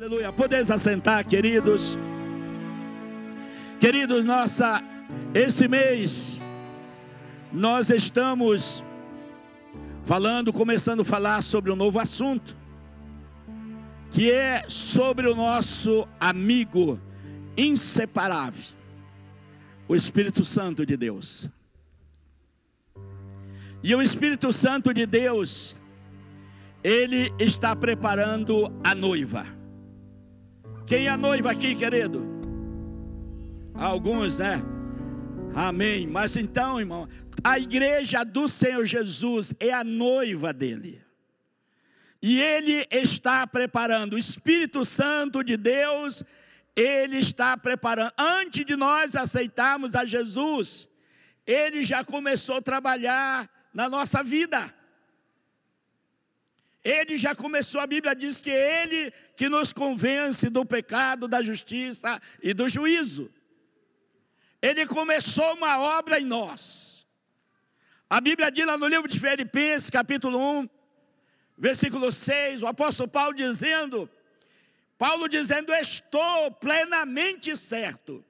Aleluia. 0.00 0.32
Podeis 0.32 0.70
assentar, 0.70 1.26
queridos. 1.26 1.98
Queridos, 3.78 4.24
nossa 4.24 4.82
esse 5.34 5.68
mês 5.68 6.40
nós 7.52 7.90
estamos 7.90 8.82
falando, 10.06 10.54
começando 10.54 11.00
a 11.00 11.04
falar 11.04 11.42
sobre 11.42 11.70
um 11.70 11.76
novo 11.76 11.98
assunto, 11.98 12.56
que 14.10 14.32
é 14.32 14.64
sobre 14.66 15.28
o 15.28 15.34
nosso 15.34 16.08
amigo 16.18 16.98
inseparável, 17.54 18.74
o 19.86 19.94
Espírito 19.94 20.46
Santo 20.46 20.86
de 20.86 20.96
Deus. 20.96 21.50
E 23.82 23.94
o 23.94 24.00
Espírito 24.00 24.50
Santo 24.50 24.94
de 24.94 25.04
Deus, 25.04 25.76
ele 26.82 27.30
está 27.38 27.76
preparando 27.76 28.72
a 28.82 28.94
noiva. 28.94 29.59
Quem 30.90 31.06
é 31.06 31.16
noiva 31.16 31.52
aqui, 31.52 31.76
querido? 31.76 32.20
Alguns, 33.72 34.38
né? 34.38 34.60
Amém. 35.54 36.04
Mas 36.04 36.34
então, 36.34 36.80
irmão, 36.80 37.08
a 37.44 37.60
igreja 37.60 38.24
do 38.24 38.48
Senhor 38.48 38.84
Jesus 38.84 39.54
é 39.60 39.70
a 39.70 39.84
noiva 39.84 40.52
dele. 40.52 41.00
E 42.20 42.40
ele 42.40 42.88
está 42.90 43.46
preparando, 43.46 44.14
o 44.14 44.18
Espírito 44.18 44.84
Santo 44.84 45.44
de 45.44 45.56
Deus, 45.56 46.24
ele 46.74 47.18
está 47.18 47.56
preparando. 47.56 48.12
Antes 48.18 48.64
de 48.64 48.74
nós 48.74 49.14
aceitarmos 49.14 49.94
a 49.94 50.04
Jesus, 50.04 50.88
ele 51.46 51.84
já 51.84 52.02
começou 52.02 52.56
a 52.56 52.62
trabalhar 52.62 53.48
na 53.72 53.88
nossa 53.88 54.24
vida. 54.24 54.74
Ele 56.82 57.16
já 57.16 57.34
começou, 57.34 57.80
a 57.80 57.86
Bíblia 57.86 58.14
diz 58.14 58.40
que 58.40 58.50
é 58.50 58.82
Ele 58.82 59.12
que 59.36 59.48
nos 59.48 59.72
convence 59.72 60.48
do 60.48 60.64
pecado, 60.64 61.28
da 61.28 61.42
justiça 61.42 62.20
e 62.42 62.54
do 62.54 62.68
juízo. 62.68 63.30
Ele 64.62 64.86
começou 64.86 65.54
uma 65.54 65.78
obra 65.78 66.18
em 66.18 66.24
nós. 66.24 67.06
A 68.08 68.20
Bíblia 68.20 68.50
diz 68.50 68.66
lá 68.66 68.76
no 68.76 68.88
livro 68.88 69.08
de 69.08 69.20
Filipenses, 69.20 69.88
capítulo 69.88 70.38
1, 70.60 70.68
versículo 71.56 72.10
6, 72.10 72.62
o 72.62 72.66
apóstolo 72.66 73.08
Paulo 73.08 73.34
dizendo, 73.34 74.10
Paulo 74.98 75.28
dizendo, 75.28 75.72
estou 75.72 76.50
plenamente 76.50 77.56
certo, 77.56 78.24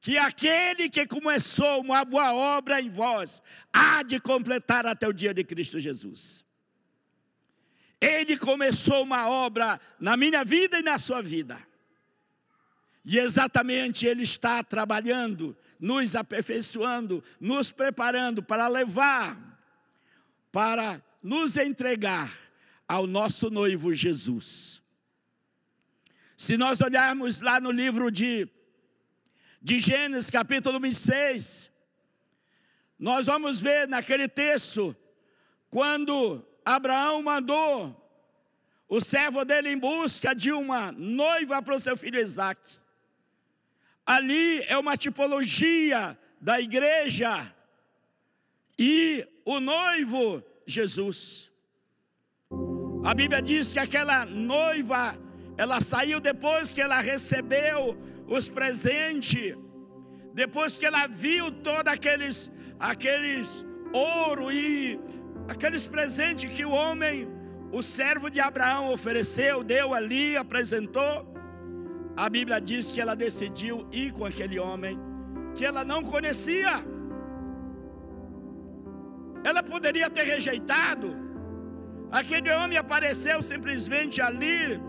que 0.00 0.16
aquele 0.16 0.88
que 0.88 1.06
começou 1.06 1.80
uma 1.80 2.04
boa 2.04 2.32
obra 2.32 2.80
em 2.80 2.88
vós, 2.88 3.42
há 3.72 4.02
de 4.02 4.20
completar 4.20 4.86
até 4.86 5.08
o 5.08 5.12
dia 5.12 5.34
de 5.34 5.42
Cristo 5.42 5.80
Jesus. 5.80 6.45
Ele 8.00 8.36
começou 8.36 9.02
uma 9.02 9.28
obra 9.28 9.80
na 9.98 10.16
minha 10.16 10.44
vida 10.44 10.78
e 10.78 10.82
na 10.82 10.98
sua 10.98 11.22
vida. 11.22 11.58
E 13.04 13.18
exatamente 13.18 14.06
Ele 14.06 14.22
está 14.22 14.62
trabalhando, 14.62 15.56
nos 15.78 16.16
aperfeiçoando, 16.16 17.22
nos 17.40 17.70
preparando 17.70 18.42
para 18.42 18.66
levar, 18.68 19.36
para 20.50 21.02
nos 21.22 21.56
entregar 21.56 22.32
ao 22.88 23.06
nosso 23.06 23.50
noivo 23.50 23.94
Jesus. 23.94 24.82
Se 26.36 26.56
nós 26.56 26.80
olharmos 26.80 27.40
lá 27.40 27.58
no 27.60 27.70
livro 27.70 28.10
de, 28.10 28.48
de 29.62 29.78
Gênesis, 29.78 30.28
capítulo 30.28 30.78
26, 30.78 31.70
nós 32.98 33.26
vamos 33.26 33.60
ver 33.60 33.88
naquele 33.88 34.28
texto, 34.28 34.94
quando 35.70 36.44
Abraão 36.66 37.22
mandou 37.22 37.94
o 38.88 39.00
servo 39.00 39.44
dele 39.44 39.70
em 39.70 39.78
busca 39.78 40.34
de 40.34 40.50
uma 40.50 40.90
noiva 40.90 41.62
para 41.62 41.76
o 41.76 41.78
seu 41.78 41.96
filho 41.96 42.18
Isaac. 42.18 42.60
Ali 44.04 44.62
é 44.64 44.76
uma 44.76 44.96
tipologia 44.96 46.18
da 46.40 46.60
igreja 46.60 47.54
e 48.76 49.24
o 49.44 49.60
noivo 49.60 50.42
Jesus. 50.66 51.52
A 53.04 53.14
Bíblia 53.14 53.40
diz 53.40 53.70
que 53.70 53.78
aquela 53.78 54.26
noiva, 54.26 55.16
ela 55.56 55.80
saiu 55.80 56.18
depois 56.18 56.72
que 56.72 56.80
ela 56.80 56.98
recebeu 56.98 57.96
os 58.26 58.48
presentes, 58.48 59.56
depois 60.34 60.76
que 60.76 60.84
ela 60.84 61.06
viu 61.06 61.52
todos 61.52 61.92
aqueles, 61.92 62.50
aqueles 62.80 63.64
ouro 63.92 64.50
e 64.50 64.98
Aqueles 65.48 65.86
presentes 65.86 66.52
que 66.52 66.64
o 66.64 66.70
homem, 66.70 67.28
o 67.72 67.82
servo 67.82 68.28
de 68.28 68.40
Abraão 68.40 68.92
ofereceu, 68.92 69.62
deu 69.62 69.94
ali, 69.94 70.36
apresentou. 70.36 71.14
A 72.16 72.28
Bíblia 72.28 72.60
diz 72.60 72.90
que 72.90 73.00
ela 73.00 73.14
decidiu 73.14 73.86
ir 73.92 74.12
com 74.12 74.24
aquele 74.24 74.58
homem 74.58 74.98
que 75.54 75.64
ela 75.64 75.84
não 75.84 76.02
conhecia. 76.02 76.84
Ela 79.44 79.62
poderia 79.62 80.10
ter 80.10 80.24
rejeitado. 80.24 81.08
Aquele 82.10 82.50
homem 82.52 82.78
apareceu 82.78 83.40
simplesmente 83.42 84.20
ali 84.20 84.80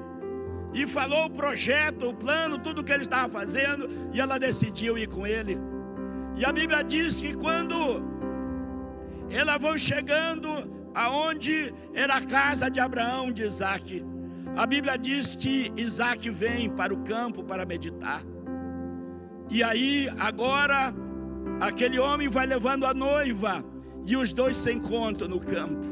e 0.73 0.85
falou 0.87 1.25
o 1.25 1.29
projeto, 1.29 2.09
o 2.09 2.13
plano, 2.13 2.57
tudo 2.57 2.83
que 2.83 2.91
ele 2.91 3.03
estava 3.03 3.29
fazendo, 3.29 3.87
e 4.13 4.19
ela 4.19 4.37
decidiu 4.37 4.97
ir 4.97 5.07
com 5.07 5.25
ele. 5.25 5.57
E 6.35 6.45
a 6.45 6.51
Bíblia 6.51 6.83
diz 6.83 7.21
que 7.21 7.33
quando 7.35 8.16
elas 9.29 9.61
vão 9.61 9.77
chegando 9.77 10.49
aonde 10.93 11.73
era 11.93 12.15
a 12.15 12.21
casa 12.25 12.69
de 12.69 12.79
Abraão, 12.79 13.31
de 13.31 13.43
Isaac. 13.43 14.03
A 14.55 14.65
Bíblia 14.65 14.97
diz 14.97 15.35
que 15.35 15.71
Isaac 15.75 16.29
vem 16.29 16.69
para 16.69 16.93
o 16.93 17.03
campo 17.03 17.43
para 17.43 17.65
meditar. 17.65 18.21
E 19.49 19.61
aí, 19.61 20.09
agora, 20.17 20.93
aquele 21.61 21.99
homem 21.99 22.27
vai 22.27 22.45
levando 22.45 22.85
a 22.85 22.93
noiva 22.93 23.63
e 24.05 24.15
os 24.17 24.33
dois 24.33 24.57
se 24.57 24.71
encontram 24.73 25.29
no 25.29 25.39
campo. 25.39 25.85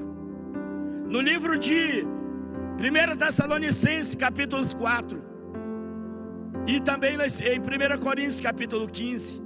No 1.07 1.21
livro 1.21 1.57
de 1.57 2.03
1 2.03 3.17
Tessalonicenses, 3.17 4.15
capítulo 4.15 4.63
4, 4.75 5.23
e 6.67 6.79
também 6.79 7.15
em 7.15 7.59
1 7.59 7.99
Coríntios, 8.01 8.41
capítulo 8.41 8.87
15, 8.87 9.44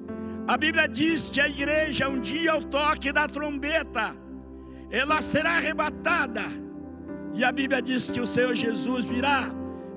a 0.51 0.57
Bíblia 0.57 0.87
diz 0.87 1.27
que 1.27 1.39
a 1.39 1.47
igreja, 1.47 2.09
um 2.09 2.19
dia 2.19 2.53
ao 2.53 2.63
toque 2.63 3.11
da 3.11 3.27
trombeta, 3.27 4.15
ela 4.89 5.21
será 5.21 5.51
arrebatada. 5.57 6.41
E 7.35 7.43
a 7.43 7.51
Bíblia 7.51 7.79
diz 7.83 8.07
que 8.07 8.19
o 8.19 8.25
Senhor 8.25 8.55
Jesus 8.55 9.05
virá 9.05 9.51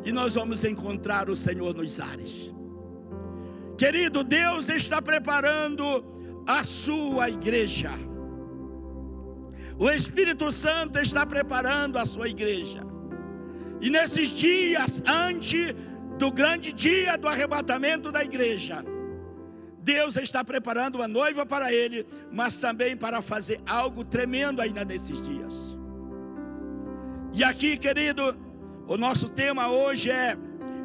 e 0.04 0.12
nós 0.12 0.34
vamos 0.34 0.62
encontrar 0.62 1.30
o 1.30 1.34
Senhor 1.34 1.74
nos 1.74 1.98
ares. 1.98 2.54
Querido, 3.78 4.22
Deus 4.22 4.68
está 4.68 5.00
preparando 5.00 5.84
a 6.46 6.62
sua 6.62 7.30
igreja. 7.30 7.92
O 9.78 9.90
Espírito 9.90 10.52
Santo 10.52 10.98
está 10.98 11.24
preparando 11.24 11.98
a 11.98 12.04
sua 12.04 12.28
igreja. 12.28 12.80
E 13.80 13.88
nesses 13.88 14.28
dias, 14.36 15.02
antes 15.06 15.74
do 16.18 16.30
grande 16.30 16.74
dia 16.74 17.16
do 17.16 17.26
arrebatamento 17.26 18.12
da 18.12 18.22
igreja, 18.22 18.84
Deus 19.82 20.16
está 20.16 20.44
preparando 20.44 20.96
uma 20.96 21.08
noiva 21.08 21.44
para 21.44 21.72
ele, 21.72 22.06
mas 22.30 22.60
também 22.60 22.96
para 22.96 23.20
fazer 23.20 23.60
algo 23.66 24.04
tremendo 24.04 24.60
ainda 24.60 24.84
nesses 24.84 25.20
dias. 25.20 25.76
E 27.34 27.42
aqui, 27.42 27.76
querido, 27.76 28.36
o 28.86 28.96
nosso 28.96 29.28
tema 29.30 29.68
hoje 29.68 30.10
é 30.10 30.36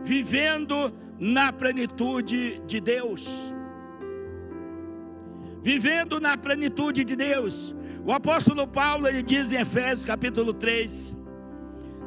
vivendo 0.03 0.93
na 1.19 1.51
plenitude 1.51 2.61
de 2.65 2.79
Deus. 2.79 3.27
Vivendo 5.61 6.19
na 6.19 6.37
plenitude 6.37 7.03
de 7.03 7.15
Deus. 7.15 7.75
O 8.05 8.11
apóstolo 8.11 8.65
Paulo, 8.67 9.07
ele 9.07 9.21
diz 9.21 9.51
em 9.51 9.57
Efésios 9.57 10.05
capítulo 10.05 10.53
3, 10.53 11.15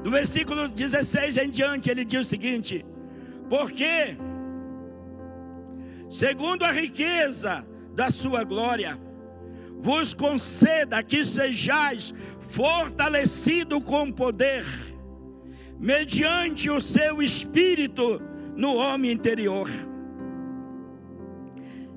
do 0.02 0.10
versículo 0.10 0.66
16 0.66 1.36
em 1.36 1.50
diante, 1.50 1.90
ele 1.90 2.04
diz 2.04 2.20
o 2.22 2.24
seguinte: 2.24 2.84
Porque 3.48 4.16
segundo 6.10 6.64
a 6.64 6.72
riqueza 6.72 7.64
da 7.94 8.10
sua 8.10 8.42
glória, 8.42 8.98
vos 9.78 10.12
conceda 10.12 11.02
que 11.02 11.22
sejais 11.22 12.12
fortalecido 12.40 13.80
com 13.80 14.10
poder, 14.10 14.66
mediante 15.78 16.68
o 16.68 16.80
seu 16.80 17.22
espírito 17.22 18.20
no 18.56 18.74
homem 18.74 19.12
interior. 19.12 19.70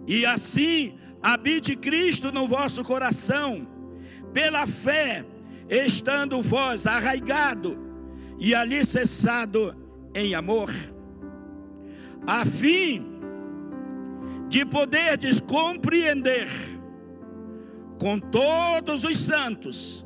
E 0.08 0.26
assim 0.26 0.96
habite 1.22 1.76
Cristo 1.76 2.32
no 2.32 2.48
vosso 2.48 2.84
coração, 2.84 3.68
pela 4.32 4.68
fé, 4.68 5.26
estando 5.70 6.42
vós 6.42 6.86
arraigado 6.86 7.80
e 8.38 8.54
alicerçado 8.54 9.76
em 10.14 10.36
amor, 10.36 10.70
a 12.28 12.46
fim 12.46 13.13
de 14.54 14.64
poderdes 14.64 15.40
compreender 15.40 16.48
com 17.98 18.20
todos 18.20 19.04
os 19.04 19.18
santos 19.18 20.06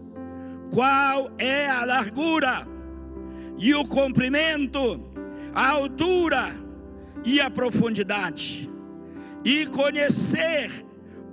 qual 0.73 1.29
é 1.37 1.67
a 1.67 1.83
largura 1.83 2.65
e 3.57 3.75
o 3.75 3.85
comprimento 3.85 5.11
a 5.53 5.71
altura 5.71 6.45
e 7.25 7.41
a 7.41 7.49
profundidade, 7.49 8.69
e 9.43 9.65
conhecer 9.65 10.71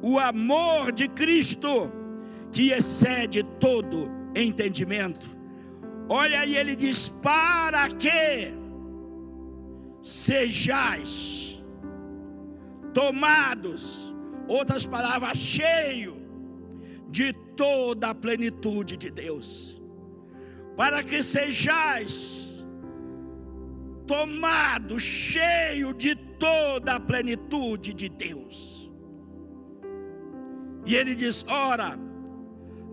o 0.03 0.19
amor 0.19 0.91
de 0.91 1.07
Cristo, 1.07 1.93
que 2.51 2.73
excede 2.73 3.45
todo 3.61 4.11
entendimento. 4.35 5.25
Olha 6.09 6.41
aí, 6.41 6.57
ele 6.57 6.75
diz: 6.75 7.11
para 7.23 7.87
que 7.91 8.53
sejais 10.03 11.44
tomados, 12.95 14.15
outras 14.49 14.87
palavras, 14.87 15.37
cheio 15.37 16.17
de 17.11 17.33
toda 17.57 18.11
a 18.11 18.15
plenitude 18.15 18.97
de 18.97 19.11
Deus, 19.11 19.83
para 20.77 21.03
que 21.03 21.23
sejais 21.23 22.65
tomados, 24.07 25.03
cheio 25.03 25.93
de 25.93 26.15
toda 26.15 26.95
a 26.95 27.01
plenitude 27.01 27.93
de 27.93 28.09
Deus. 28.09 28.91
E 30.87 30.95
ele 30.95 31.15
diz: 31.15 31.45
ora, 31.49 31.99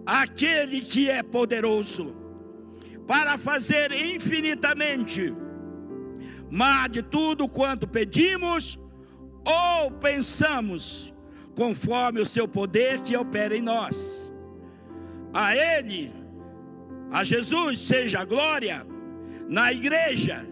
aquele 0.06 0.82
que 0.82 1.10
é 1.10 1.22
poderoso 1.22 2.16
para 3.06 3.38
fazer 3.38 3.92
infinitamente 3.92 5.34
mais 6.50 6.92
de 6.92 7.02
tudo 7.02 7.48
quanto 7.48 7.88
pedimos 7.88 8.78
ou 9.46 9.92
pensamos, 9.92 11.14
conforme 11.56 12.20
o 12.22 12.26
seu 12.26 12.48
poder 12.48 13.02
que 13.02 13.16
opera 13.16 13.56
em 13.56 13.62
nós. 13.62 14.34
A 15.34 15.56
Ele, 15.56 16.12
a 17.12 17.24
Jesus, 17.24 17.80
seja 17.80 18.22
a 18.22 18.26
glória 18.26 18.86
na 19.48 19.72
igreja 19.72 20.46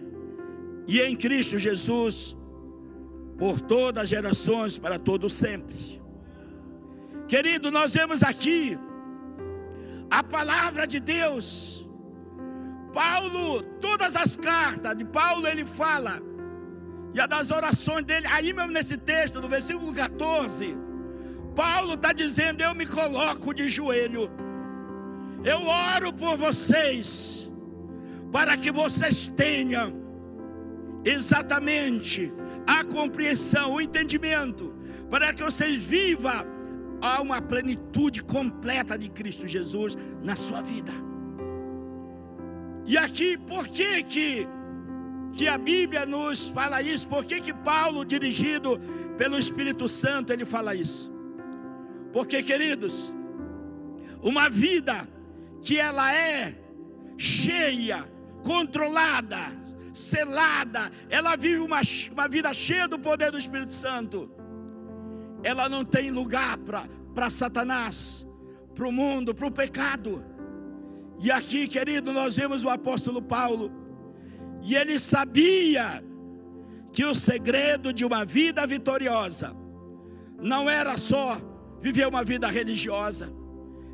e 0.86 1.00
em 1.00 1.16
Cristo 1.16 1.58
Jesus, 1.58 2.36
por 3.38 3.60
todas 3.60 4.04
as 4.04 4.08
gerações, 4.08 4.78
para 4.78 4.98
todos 4.98 5.32
sempre. 5.32 6.00
Querido, 7.26 7.70
nós 7.70 7.94
vemos 7.94 8.22
aqui 8.22 8.78
a 10.10 10.22
palavra 10.22 10.86
de 10.86 10.98
Deus 10.98 11.80
Paulo, 12.92 13.62
todas 13.80 14.16
as 14.16 14.36
cartas 14.36 14.96
de 14.96 15.04
Paulo 15.04 15.46
ele 15.46 15.64
fala, 15.64 16.20
e 17.14 17.20
a 17.20 17.26
das 17.26 17.50
orações 17.50 18.04
dele, 18.04 18.26
aí 18.28 18.52
mesmo 18.52 18.72
nesse 18.72 18.96
texto, 18.96 19.40
no 19.40 19.48
versículo 19.48 19.92
14, 19.92 20.76
Paulo 21.54 21.94
está 21.94 22.12
dizendo: 22.12 22.62
Eu 22.62 22.74
me 22.74 22.86
coloco 22.86 23.52
de 23.52 23.68
joelho, 23.68 24.30
eu 25.44 25.66
oro 25.66 26.12
por 26.12 26.36
vocês, 26.36 27.48
para 28.30 28.56
que 28.56 28.70
vocês 28.70 29.28
tenham 29.28 29.92
exatamente 31.04 32.32
a 32.66 32.84
compreensão, 32.84 33.74
o 33.74 33.80
entendimento, 33.80 34.74
para 35.08 35.32
que 35.32 35.42
vocês 35.42 35.76
vivam 35.76 36.46
a 37.00 37.20
uma 37.20 37.40
plenitude 37.40 38.22
completa 38.22 38.98
de 38.98 39.08
Cristo 39.08 39.48
Jesus 39.48 39.96
na 40.22 40.36
sua 40.36 40.60
vida. 40.60 40.92
E 42.86 42.98
aqui, 42.98 43.38
por 43.38 43.66
que 43.68 44.02
que, 44.04 44.48
que 45.32 45.48
a 45.48 45.56
Bíblia 45.56 46.04
nos 46.06 46.48
fala 46.48 46.82
isso? 46.82 47.08
Por 47.08 47.24
que 47.24 47.40
que 47.40 47.52
Paulo, 47.52 48.04
dirigido 48.04 48.78
pelo 49.16 49.38
Espírito 49.38 49.88
Santo, 49.88 50.32
ele 50.32 50.44
fala 50.44 50.74
isso? 50.74 51.12
Porque, 52.12 52.42
queridos, 52.42 53.14
uma 54.22 54.48
vida 54.50 55.08
que 55.62 55.78
ela 55.78 56.12
é 56.12 56.54
cheia, 57.16 58.04
controlada, 58.42 59.38
selada, 59.92 60.90
ela 61.08 61.36
vive 61.36 61.60
uma, 61.60 61.80
uma 62.12 62.28
vida 62.28 62.52
cheia 62.52 62.88
do 62.88 62.98
poder 62.98 63.30
do 63.30 63.38
Espírito 63.38 63.72
Santo, 63.72 64.30
ela 65.42 65.68
não 65.68 65.84
tem 65.84 66.10
lugar 66.10 66.58
para 67.14 67.30
Satanás, 67.30 68.26
para 68.74 68.86
o 68.86 68.92
mundo, 68.92 69.34
para 69.34 69.46
o 69.46 69.50
pecado. 69.50 70.24
E 71.22 71.30
aqui, 71.30 71.68
querido, 71.68 72.12
nós 72.12 72.36
vemos 72.36 72.64
o 72.64 72.68
apóstolo 72.68 73.20
Paulo, 73.20 73.70
e 74.62 74.74
ele 74.74 74.98
sabia 74.98 76.02
que 76.92 77.04
o 77.04 77.14
segredo 77.14 77.92
de 77.92 78.04
uma 78.04 78.24
vida 78.24 78.66
vitoriosa 78.66 79.54
não 80.38 80.68
era 80.68 80.96
só 80.96 81.40
viver 81.80 82.06
uma 82.06 82.24
vida 82.24 82.48
religiosa. 82.48 83.32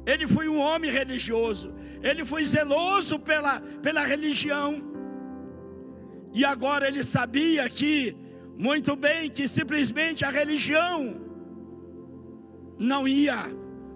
Ele 0.04 0.26
foi 0.26 0.48
um 0.48 0.58
homem 0.58 0.90
religioso, 0.90 1.74
ele 2.02 2.24
foi 2.24 2.44
zeloso 2.44 3.18
pela, 3.18 3.60
pela 3.60 4.04
religião. 4.04 4.82
E 6.32 6.44
agora 6.44 6.86
ele 6.86 7.02
sabia 7.02 7.68
que, 7.68 8.16
muito 8.56 8.94
bem, 8.94 9.28
que 9.28 9.48
simplesmente 9.48 10.24
a 10.24 10.30
religião 10.30 11.20
não 12.78 13.08
ia 13.08 13.36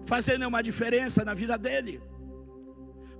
fazer 0.05 0.37
nenhuma 0.37 0.61
diferença 0.61 1.23
na 1.23 1.33
vida 1.33 1.57
dele. 1.57 2.01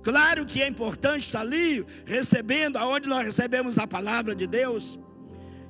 Claro 0.02 0.44
que 0.44 0.60
é 0.62 0.66
importante 0.66 1.26
estar 1.26 1.40
ali, 1.40 1.84
recebendo, 2.04 2.76
aonde 2.76 3.08
nós 3.08 3.24
recebemos 3.24 3.78
a 3.78 3.86
palavra 3.86 4.34
de 4.34 4.46
Deus. 4.46 4.98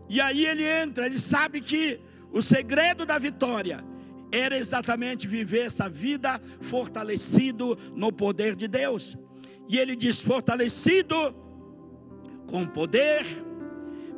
E 0.08 0.20
aí 0.20 0.46
ele 0.46 0.64
entra, 0.64 1.06
ele 1.06 1.18
sabe 1.18 1.60
que 1.60 2.00
o 2.32 2.40
segredo 2.40 3.04
da 3.04 3.18
vitória 3.18 3.84
era 4.32 4.56
exatamente 4.56 5.28
viver 5.28 5.66
essa 5.66 5.88
vida 5.88 6.40
fortalecido 6.60 7.78
no 7.94 8.10
poder 8.10 8.56
de 8.56 8.66
Deus. 8.66 9.18
E 9.68 9.78
ele 9.78 9.94
diz: 9.94 10.22
fortalecido 10.22 11.34
com 12.46 12.66
poder, 12.66 13.24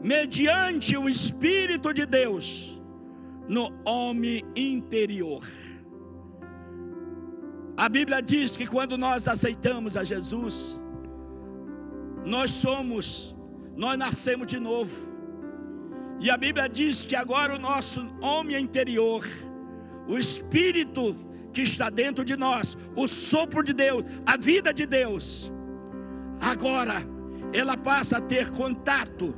mediante 0.01 0.97
o 0.97 1.09
Espírito 1.09 1.93
de 1.93 2.07
Deus, 2.07 2.81
no 3.49 3.73
homem 3.85 4.45
interior. 4.55 5.45
A 7.77 7.89
Bíblia 7.89 8.23
diz 8.23 8.57
que 8.57 8.67
quando 8.67 8.97
nós 8.97 9.27
aceitamos 9.27 9.97
a 9.97 10.05
Jesus, 10.05 10.81
nós 12.25 12.51
somos, 12.53 13.37
nós 13.77 13.99
nascemos 13.99 14.47
de 14.47 14.61
novo. 14.61 15.13
E 16.21 16.31
a 16.31 16.37
Bíblia 16.37 16.69
diz 16.69 17.03
que 17.03 17.17
agora 17.17 17.57
o 17.57 17.59
nosso 17.59 18.01
homem 18.21 18.63
interior, 18.63 19.27
o 20.07 20.17
espírito 20.17 21.17
que 21.53 21.63
está 21.63 21.91
dentro 21.91 22.25
de 22.25 22.37
nós, 22.37 22.79
o 22.95 23.09
sopro 23.09 23.63
de 23.65 23.73
Deus, 23.73 24.05
a 24.25 24.37
vida 24.37 24.73
de 24.73 24.87
Deus, 24.87 25.53
agora 26.41 26.95
ela 27.53 27.77
passa 27.77 28.19
a 28.19 28.21
ter 28.21 28.51
contato, 28.51 29.35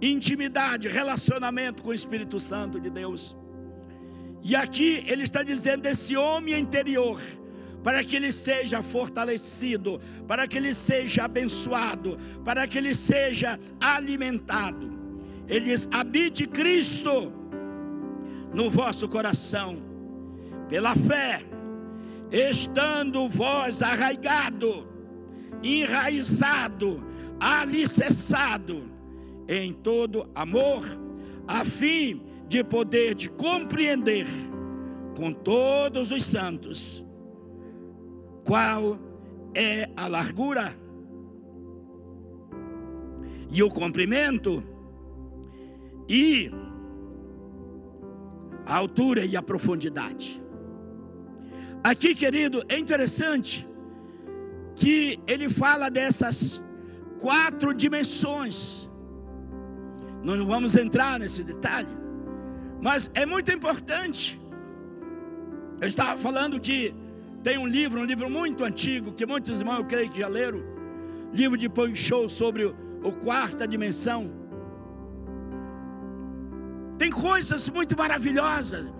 intimidade, 0.00 0.88
relacionamento 0.88 1.82
com 1.82 1.90
o 1.90 1.94
Espírito 1.94 2.40
Santo 2.40 2.80
de 2.80 2.88
Deus. 2.88 3.36
E 4.42 4.56
aqui 4.56 5.04
ele 5.06 5.22
está 5.22 5.42
dizendo 5.42 5.82
desse 5.82 6.16
homem 6.16 6.58
interior 6.58 7.20
para 7.84 8.02
que 8.02 8.16
ele 8.16 8.32
seja 8.32 8.82
fortalecido, 8.82 10.00
para 10.26 10.48
que 10.48 10.56
ele 10.56 10.72
seja 10.72 11.24
abençoado, 11.24 12.16
para 12.42 12.66
que 12.66 12.78
ele 12.78 12.94
seja 12.94 13.60
alimentado. 13.78 14.90
Ele 15.46 15.66
diz: 15.66 15.86
habite 15.92 16.46
Cristo 16.46 17.30
no 18.54 18.70
vosso 18.70 19.06
coração, 19.06 19.76
pela 20.66 20.96
fé, 20.96 21.42
estando 22.32 23.28
vós 23.28 23.82
arraigado, 23.82 24.88
enraizado, 25.62 27.04
alicerçado 27.38 28.90
em 29.46 29.74
todo 29.74 30.26
amor, 30.34 30.86
a 31.46 31.66
fim 31.66 32.22
de 32.48 32.64
poder 32.64 33.14
de 33.14 33.28
compreender 33.28 34.26
com 35.14 35.34
todos 35.34 36.10
os 36.10 36.24
santos 36.24 37.03
qual 38.44 38.98
é 39.54 39.88
a 39.96 40.06
largura 40.06 40.76
e 43.50 43.62
o 43.62 43.68
comprimento 43.68 44.62
e 46.08 46.50
a 48.66 48.76
altura 48.76 49.24
e 49.24 49.36
a 49.36 49.42
profundidade. 49.42 50.42
Aqui, 51.82 52.14
querido, 52.14 52.62
é 52.68 52.78
interessante 52.78 53.66
que 54.74 55.20
ele 55.26 55.48
fala 55.48 55.90
dessas 55.90 56.62
quatro 57.20 57.72
dimensões. 57.72 58.88
Nós 60.22 60.38
não 60.38 60.46
vamos 60.46 60.74
entrar 60.76 61.18
nesse 61.18 61.44
detalhe, 61.44 61.88
mas 62.80 63.10
é 63.14 63.24
muito 63.24 63.52
importante. 63.52 64.40
Eu 65.80 65.86
estava 65.86 66.18
falando 66.18 66.58
que 66.58 66.94
tem 67.44 67.58
um 67.58 67.66
livro, 67.66 68.00
um 68.00 68.04
livro 68.04 68.28
muito 68.30 68.64
antigo, 68.64 69.12
que 69.12 69.26
muitos 69.26 69.60
irmãos 69.60 69.80
eu 69.80 69.84
creio 69.84 70.10
que 70.10 70.20
já 70.20 70.28
leram. 70.28 70.60
Livro 71.30 71.58
de 71.58 71.68
Show 71.94 72.26
sobre 72.26 72.64
o 72.64 73.12
quarta 73.12 73.68
dimensão. 73.68 74.20
Tem 76.96 77.10
coisas 77.10 77.68
muito 77.68 77.94
maravilhosas 77.98 78.90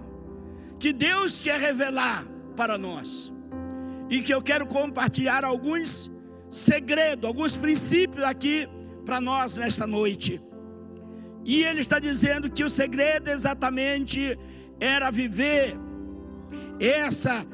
que 0.79 0.93
Deus 0.93 1.39
quer 1.39 1.59
revelar 1.59 2.27
para 2.55 2.77
nós. 2.77 3.33
E 4.11 4.23
que 4.23 4.35
eu 4.35 4.43
quero 4.43 4.67
compartilhar 4.67 5.43
alguns 5.43 6.11
segredos, 6.51 7.25
alguns 7.25 7.57
princípios 7.57 8.23
aqui 8.23 8.69
para 9.07 9.23
nós 9.23 9.57
nesta 9.57 9.87
noite. 9.87 10.39
E 11.47 11.63
ele 11.63 11.81
está 11.81 11.99
dizendo 11.99 12.51
que 12.51 12.63
o 12.63 12.69
segredo 12.69 13.29
exatamente 13.29 14.39
era 14.79 15.11
viver 15.11 15.75
essa 16.79 17.47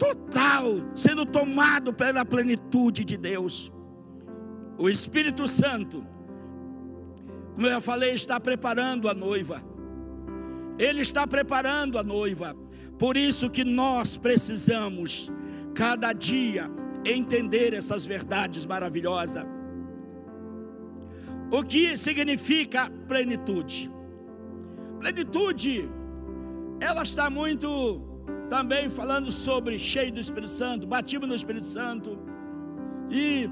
total, 0.00 0.64
sendo 0.94 1.26
tomado 1.26 1.92
pela 1.92 2.24
plenitude 2.24 3.04
de 3.04 3.18
Deus. 3.18 3.70
O 4.78 4.88
Espírito 4.88 5.46
Santo, 5.46 6.06
como 7.54 7.66
eu 7.66 7.82
falei, 7.82 8.14
está 8.14 8.40
preparando 8.40 9.10
a 9.10 9.14
noiva. 9.14 9.62
Ele 10.78 11.02
está 11.02 11.26
preparando 11.26 11.98
a 11.98 12.02
noiva. 12.02 12.56
Por 12.98 13.14
isso 13.14 13.50
que 13.50 13.62
nós 13.62 14.16
precisamos 14.16 15.30
cada 15.74 16.14
dia 16.14 16.70
entender 17.04 17.74
essas 17.74 18.06
verdades 18.06 18.64
maravilhosas. 18.64 19.44
O 21.52 21.62
que 21.62 21.94
significa 21.98 22.90
plenitude? 23.06 23.90
Plenitude, 24.98 25.90
ela 26.80 27.02
está 27.02 27.28
muito 27.28 28.09
também 28.50 28.90
falando 28.90 29.30
sobre 29.30 29.78
cheio 29.78 30.12
do 30.12 30.20
Espírito 30.20 30.50
Santo, 30.50 30.86
batido 30.86 31.24
no 31.26 31.36
Espírito 31.40 31.68
Santo. 31.68 32.18
E 33.08 33.48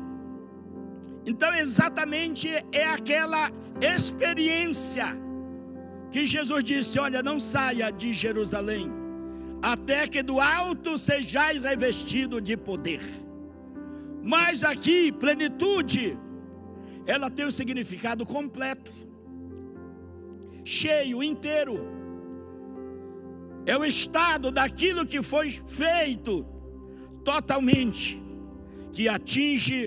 então 1.25 1.55
exatamente 1.55 2.49
é 2.73 2.85
aquela 2.85 3.51
experiência 3.81 5.07
que 6.11 6.27
Jesus 6.27 6.65
disse: 6.65 6.99
Olha, 6.99 7.23
não 7.23 7.39
saia 7.39 7.91
de 7.91 8.13
Jerusalém, 8.13 8.91
até 9.63 10.09
que 10.09 10.23
do 10.23 10.41
alto 10.41 10.99
sejais 10.99 11.63
revestido 11.63 12.41
de 12.41 12.57
poder. 12.57 13.01
Mas 14.21 14.65
aqui, 14.65 15.13
plenitude, 15.13 16.19
ela 17.07 17.31
tem 17.31 17.47
o 17.47 17.53
significado 17.53 18.27
completo, 18.27 18.93
cheio, 20.65 21.23
inteiro. 21.23 21.98
É 23.73 23.77
o 23.77 23.85
estado 23.85 24.51
daquilo 24.51 25.05
que 25.11 25.21
foi 25.23 25.49
feito 25.51 26.35
totalmente, 27.23 28.07
que 28.95 29.07
atinge 29.17 29.79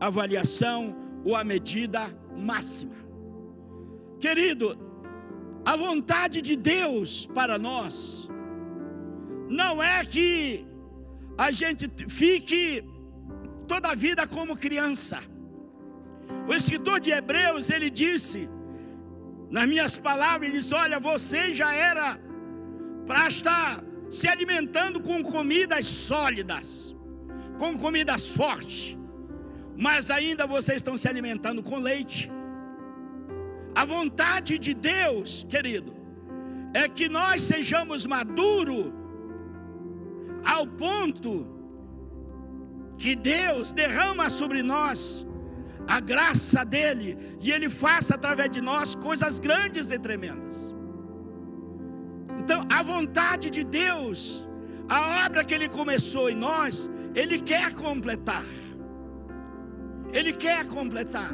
a 0.00 0.06
avaliação 0.08 0.80
ou 1.24 1.36
a 1.36 1.44
medida 1.44 2.02
máxima. 2.50 2.96
Querido, 4.18 4.66
a 5.64 5.76
vontade 5.76 6.42
de 6.42 6.56
Deus 6.56 7.24
para 7.38 7.56
nós 7.68 8.28
não 9.48 9.80
é 9.80 10.04
que 10.04 10.66
a 11.38 11.52
gente 11.52 11.84
fique 12.08 12.84
toda 13.68 13.90
a 13.92 13.94
vida 13.94 14.26
como 14.26 14.56
criança. 14.56 15.20
O 16.48 16.52
escritor 16.52 16.98
de 16.98 17.12
Hebreus, 17.12 17.70
ele 17.70 17.88
disse, 17.88 18.48
nas 19.48 19.68
minhas 19.68 19.96
palavras, 19.96 20.48
ele 20.48 20.58
disse: 20.58 20.74
Olha, 20.74 20.98
você 20.98 21.54
já 21.54 21.72
era 21.74 22.18
para 23.06 23.28
estar 23.28 23.82
se 24.10 24.28
alimentando 24.28 25.00
com 25.00 25.22
comidas 25.22 25.86
sólidas, 25.86 26.94
com 27.58 27.78
comidas 27.78 28.28
fortes, 28.28 28.98
mas 29.76 30.10
ainda 30.10 30.46
vocês 30.46 30.76
estão 30.76 30.96
se 30.96 31.08
alimentando 31.08 31.62
com 31.62 31.78
leite. 31.78 32.30
A 33.74 33.84
vontade 33.84 34.58
de 34.58 34.74
Deus, 34.74 35.46
querido, 35.48 35.94
é 36.74 36.88
que 36.88 37.08
nós 37.08 37.42
sejamos 37.42 38.04
maduros 38.06 38.92
ao 40.44 40.66
ponto 40.66 41.32
que 42.98 43.14
Deus 43.16 43.72
derrama 43.72 44.28
sobre 44.28 44.62
nós 44.62 45.26
a 45.88 45.98
graça 46.00 46.64
dele 46.64 47.16
e 47.40 47.50
ele 47.50 47.68
faça 47.68 48.14
através 48.14 48.50
de 48.50 48.60
nós 48.60 48.94
coisas 48.94 49.38
grandes 49.38 49.90
e 49.90 49.98
tremendas. 49.98 50.74
Então, 52.42 52.66
a 52.68 52.82
vontade 52.82 53.48
de 53.50 53.62
Deus, 53.62 54.48
a 54.88 55.24
obra 55.26 55.44
que 55.44 55.54
ele 55.54 55.68
começou 55.68 56.28
em 56.28 56.34
nós, 56.34 56.90
ele 57.14 57.38
quer 57.38 57.72
completar. 57.72 58.44
Ele 60.12 60.32
quer 60.32 60.66
completar. 60.66 61.32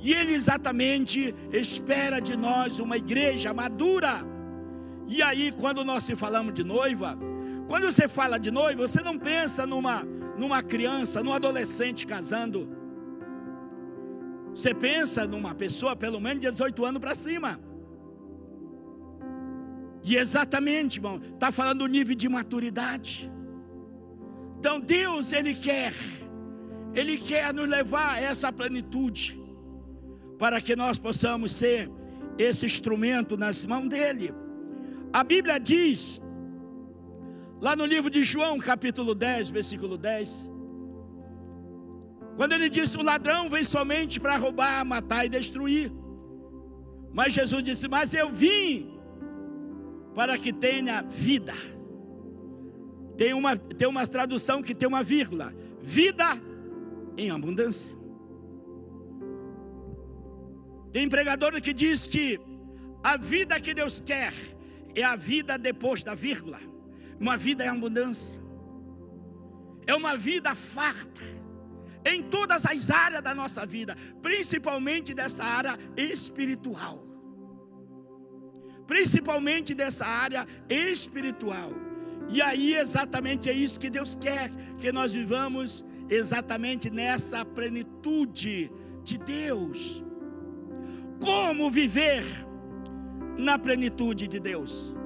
E 0.00 0.12
ele 0.12 0.34
exatamente 0.34 1.32
espera 1.52 2.20
de 2.20 2.36
nós 2.36 2.80
uma 2.80 2.96
igreja 2.96 3.54
madura. 3.54 4.26
E 5.06 5.22
aí, 5.22 5.52
quando 5.52 5.84
nós 5.84 6.02
se 6.02 6.16
falamos 6.16 6.52
de 6.52 6.64
noiva, 6.64 7.16
quando 7.68 7.84
você 7.90 8.08
fala 8.08 8.36
de 8.36 8.50
noiva, 8.50 8.88
você 8.88 9.02
não 9.02 9.16
pensa 9.16 9.64
numa, 9.64 10.02
numa 10.36 10.62
criança, 10.64 11.22
num 11.22 11.32
adolescente 11.32 12.04
casando. 12.04 12.68
Você 14.52 14.74
pensa 14.74 15.26
numa 15.28 15.54
pessoa 15.54 15.94
pelo 15.94 16.20
menos 16.20 16.40
de 16.40 16.50
18 16.50 16.84
anos 16.84 17.00
para 17.00 17.14
cima. 17.14 17.60
E 20.04 20.16
exatamente, 20.16 20.98
irmão, 20.98 21.18
está 21.32 21.50
falando 21.50 21.78
do 21.78 21.86
nível 21.86 22.14
de 22.14 22.28
maturidade. 22.28 23.32
Então 24.58 24.78
Deus, 24.78 25.32
Ele 25.32 25.54
quer, 25.54 25.94
Ele 26.94 27.16
quer 27.16 27.54
nos 27.54 27.68
levar 27.68 28.14
a 28.14 28.20
essa 28.20 28.52
plenitude, 28.52 29.40
para 30.38 30.60
que 30.60 30.76
nós 30.76 30.98
possamos 30.98 31.52
ser 31.52 31.90
esse 32.36 32.66
instrumento 32.66 33.36
nas 33.36 33.64
mãos 33.64 33.88
dEle. 33.88 34.34
A 35.12 35.24
Bíblia 35.24 35.58
diz, 35.58 36.20
lá 37.60 37.74
no 37.74 37.86
livro 37.86 38.10
de 38.10 38.22
João, 38.22 38.58
capítulo 38.58 39.14
10, 39.14 39.50
versículo 39.50 39.96
10, 39.96 40.50
quando 42.36 42.52
ele 42.52 42.68
disse: 42.68 42.96
O 42.98 43.02
ladrão 43.02 43.48
vem 43.48 43.64
somente 43.64 44.20
para 44.20 44.36
roubar, 44.36 44.84
matar 44.84 45.24
e 45.24 45.28
destruir. 45.28 45.92
Mas 47.12 47.32
Jesus 47.32 47.62
disse: 47.62 47.88
Mas 47.88 48.12
eu 48.12 48.30
vim 48.30 48.93
para 50.14 50.38
que 50.38 50.52
tenha 50.52 51.02
vida. 51.02 51.54
Tem 53.16 53.34
uma, 53.34 53.56
tem 53.56 53.88
uma 53.88 54.06
tradução 54.06 54.62
que 54.62 54.74
tem 54.74 54.88
uma 54.88 55.02
vírgula: 55.02 55.54
vida 55.80 56.40
em 57.16 57.30
abundância. 57.30 57.92
Tem 60.92 61.08
pregador 61.08 61.60
que 61.60 61.72
diz 61.72 62.06
que 62.06 62.40
a 63.02 63.16
vida 63.16 63.60
que 63.60 63.74
Deus 63.74 64.00
quer 64.00 64.32
é 64.94 65.02
a 65.02 65.16
vida 65.16 65.58
depois 65.58 66.04
da 66.04 66.14
vírgula, 66.14 66.60
uma 67.18 67.36
vida 67.36 67.64
em 67.64 67.68
abundância, 67.68 68.36
é 69.86 69.94
uma 69.94 70.16
vida 70.16 70.54
farta 70.54 71.20
em 72.04 72.22
todas 72.22 72.64
as 72.64 72.90
áreas 72.90 73.22
da 73.22 73.34
nossa 73.34 73.66
vida, 73.66 73.96
principalmente 74.22 75.12
dessa 75.12 75.44
área 75.44 75.76
espiritual. 75.96 77.03
Principalmente 78.86 79.74
dessa 79.74 80.06
área 80.06 80.46
espiritual. 80.68 81.72
E 82.28 82.40
aí 82.40 82.74
exatamente 82.74 83.48
é 83.48 83.52
isso 83.52 83.78
que 83.78 83.90
Deus 83.90 84.14
quer, 84.14 84.50
que 84.78 84.90
nós 84.92 85.12
vivamos 85.12 85.84
exatamente 86.08 86.90
nessa 86.90 87.44
plenitude 87.44 88.70
de 89.02 89.18
Deus. 89.18 90.04
Como 91.20 91.70
viver 91.70 92.24
na 93.38 93.58
plenitude 93.58 94.26
de 94.26 94.40
Deus? 94.40 94.96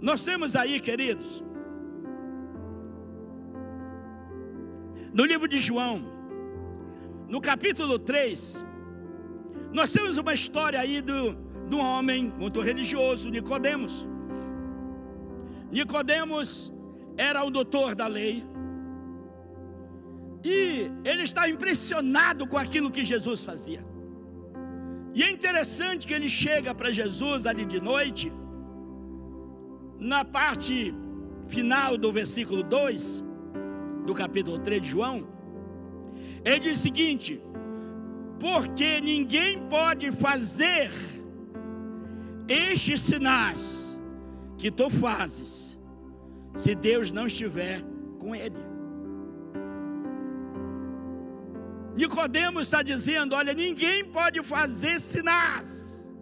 Nós 0.00 0.24
temos 0.24 0.54
aí, 0.54 0.78
queridos, 0.78 1.44
No 5.18 5.24
livro 5.24 5.48
de 5.48 5.58
João, 5.58 6.00
no 7.28 7.40
capítulo 7.40 7.98
3, 7.98 8.64
nós 9.72 9.90
temos 9.92 10.16
uma 10.16 10.34
história 10.34 10.78
aí 10.78 11.00
do, 11.00 11.34
um 11.76 11.80
homem 11.80 12.32
muito 12.38 12.60
religioso, 12.60 13.30
Nicodemos. 13.30 14.08
Nicodemos 15.70 16.72
era 17.16 17.44
o 17.44 17.50
doutor 17.50 17.94
da 17.94 18.06
lei. 18.06 18.44
E 20.44 20.90
ele 21.04 21.22
está 21.22 21.48
impressionado 21.48 22.46
com 22.46 22.56
aquilo 22.56 22.90
que 22.90 23.04
Jesus 23.04 23.42
fazia. 23.44 23.80
E 25.14 25.22
é 25.22 25.30
interessante 25.30 26.06
que 26.06 26.14
ele 26.14 26.28
chega 26.28 26.74
para 26.74 26.92
Jesus 26.92 27.46
ali 27.46 27.64
de 27.64 27.80
noite, 27.80 28.30
na 29.98 30.24
parte 30.24 30.94
final 31.48 31.98
do 31.98 32.12
versículo 32.12 32.62
2, 32.62 33.24
do 34.06 34.14
capítulo 34.14 34.58
3 34.60 34.82
de 34.82 34.88
João, 34.88 35.26
ele 36.44 36.60
diz 36.60 36.78
o 36.78 36.82
seguinte: 36.82 37.40
porque 38.38 39.00
ninguém 39.00 39.58
pode 39.68 40.12
fazer 40.12 40.90
estes 42.48 43.00
sinais 43.02 44.00
que 44.56 44.70
tu 44.70 44.88
fazes, 44.88 45.78
se 46.54 46.74
Deus 46.74 47.12
não 47.12 47.26
estiver 47.26 47.82
com 48.18 48.34
ele. 48.34 48.62
Nicodemos 51.94 52.66
está 52.66 52.82
dizendo: 52.82 53.34
olha, 53.34 53.52
ninguém 53.52 54.04
pode 54.04 54.42
fazer 54.42 54.98
sinais. 55.00 56.12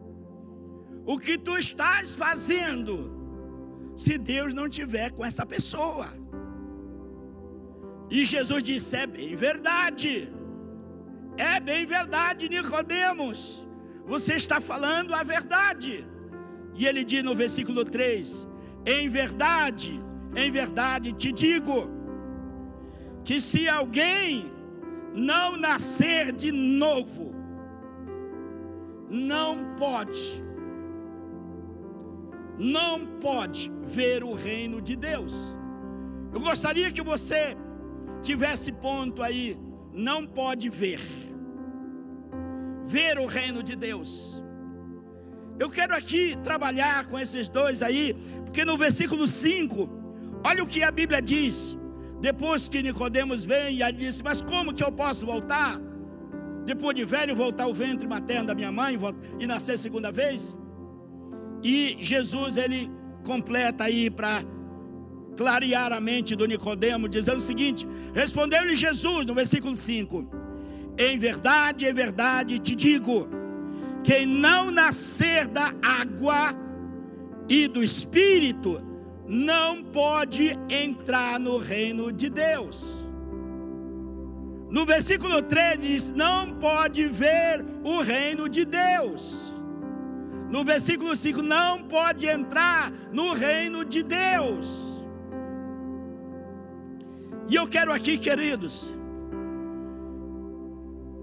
O 1.05 1.19
que 1.19 1.39
tu 1.39 1.57
estás 1.57 2.15
fazendo, 2.15 2.95
se 3.95 4.19
Deus 4.19 4.53
não 4.53 4.67
estiver 4.67 5.13
com 5.13 5.25
essa 5.25 5.45
pessoa. 5.47 6.09
E 8.11 8.25
Jesus 8.25 8.63
disse: 8.63 8.97
É 8.97 9.07
bem 9.07 9.35
verdade. 9.35 10.33
É 11.37 11.61
bem 11.61 11.85
verdade, 11.85 12.49
Nicodemos. 12.49 13.39
você 14.07 14.35
está 14.43 14.59
falando 14.61 15.13
a 15.15 15.23
verdade. 15.23 15.95
E 16.77 16.87
ele 16.87 17.05
diz 17.05 17.23
no 17.23 17.35
versículo 17.35 17.85
3: 17.85 18.47
Em 18.85 19.09
verdade, 19.09 20.03
em 20.35 20.51
verdade 20.51 21.13
te 21.13 21.33
digo, 21.33 21.89
que 23.25 23.41
se 23.41 23.69
alguém 23.69 24.51
não 25.15 25.57
nascer 25.57 26.33
de 26.33 26.53
novo, 26.53 27.35
não 29.11 29.75
pode, 29.77 30.45
não 32.59 33.07
pode 33.21 33.73
ver 33.83 34.23
o 34.23 34.35
reino 34.35 34.81
de 34.81 34.95
Deus. 34.95 35.57
Eu 36.33 36.41
gostaria 36.41 36.93
que 36.93 37.03
você 37.03 37.57
tivesse 38.21 38.71
ponto 38.73 39.23
aí, 39.23 39.59
não 39.93 40.27
pode 40.27 40.69
ver, 40.69 41.01
ver 42.85 43.19
o 43.19 43.27
reino 43.27 43.63
de 43.63 43.75
Deus. 43.75 44.45
Eu 45.59 45.71
quero 45.71 45.95
aqui 45.95 46.37
trabalhar 46.43 47.07
com 47.07 47.19
esses 47.19 47.49
dois 47.49 47.83
aí, 47.83 48.15
porque 48.45 48.65
no 48.65 48.77
versículo 48.77 49.27
5, 49.27 49.89
olha 50.45 50.63
o 50.63 50.67
que 50.67 50.83
a 50.83 50.91
Bíblia 50.91 51.21
diz. 51.23 51.79
Depois 52.21 52.69
que 52.69 52.83
Nicodemos 52.83 53.45
vem 53.45 53.81
e 53.81 53.93
disse: 53.93 54.23
Mas 54.23 54.41
como 54.41 54.75
que 54.75 54.85
eu 54.85 54.93
posso 54.93 55.25
voltar? 55.25 55.81
Depois 56.65 56.95
de 56.97 57.05
velho, 57.05 57.35
voltar 57.35 57.65
ao 57.65 57.75
ventre 57.75 58.07
materno 58.07 58.49
da 58.49 58.55
minha 58.55 58.73
mãe 58.73 58.99
e 59.39 59.47
nascer 59.47 59.79
segunda 59.79 60.11
vez? 60.11 60.59
E 61.63 61.97
Jesus 62.01 62.57
ele 62.57 62.91
completa 63.25 63.85
aí 63.85 64.11
para 64.11 64.43
clarear 65.37 65.93
a 65.93 66.01
mente 66.01 66.35
do 66.35 66.47
Nicodemo, 66.47 67.09
dizendo 67.09 67.39
o 67.39 67.49
seguinte: 67.51 67.87
respondeu-lhe 68.13 68.75
Jesus 68.75 69.25
no 69.25 69.35
versículo 69.35 69.75
5: 69.75 70.29
Em 70.99 71.19
verdade, 71.19 71.87
em 71.87 71.95
verdade 71.95 72.59
te 72.59 72.75
digo 72.75 73.46
quem 74.07 74.25
não 74.25 74.71
nascer 74.71 75.49
da 75.49 75.75
água 75.83 76.55
e 77.49 77.67
do 77.67 77.83
espírito 77.83 78.81
não 79.27 79.83
pode 79.83 80.57
entrar 80.71 81.41
no 81.41 81.59
reino 81.59 82.13
de 82.13 82.31
Deus. 82.31 83.05
No 84.71 84.87
versículo 84.87 85.43
3 85.43 85.81
diz: 85.81 86.11
não 86.11 86.53
pode 86.53 87.05
ver 87.07 87.65
o 87.83 88.01
reino 88.01 88.49
de 88.49 88.65
Deus. 88.65 89.53
No 90.49 90.65
versículo 90.65 91.17
5, 91.17 91.43
não 91.43 91.83
pode 91.83 92.29
entrar 92.29 92.93
no 93.13 93.33
reino 93.33 93.85
de 93.85 94.05
Deus. 94.05 95.05
E 97.49 97.57
eu 97.57 97.67
quero 97.67 97.93
aqui, 97.93 98.17
queridos, 98.17 98.87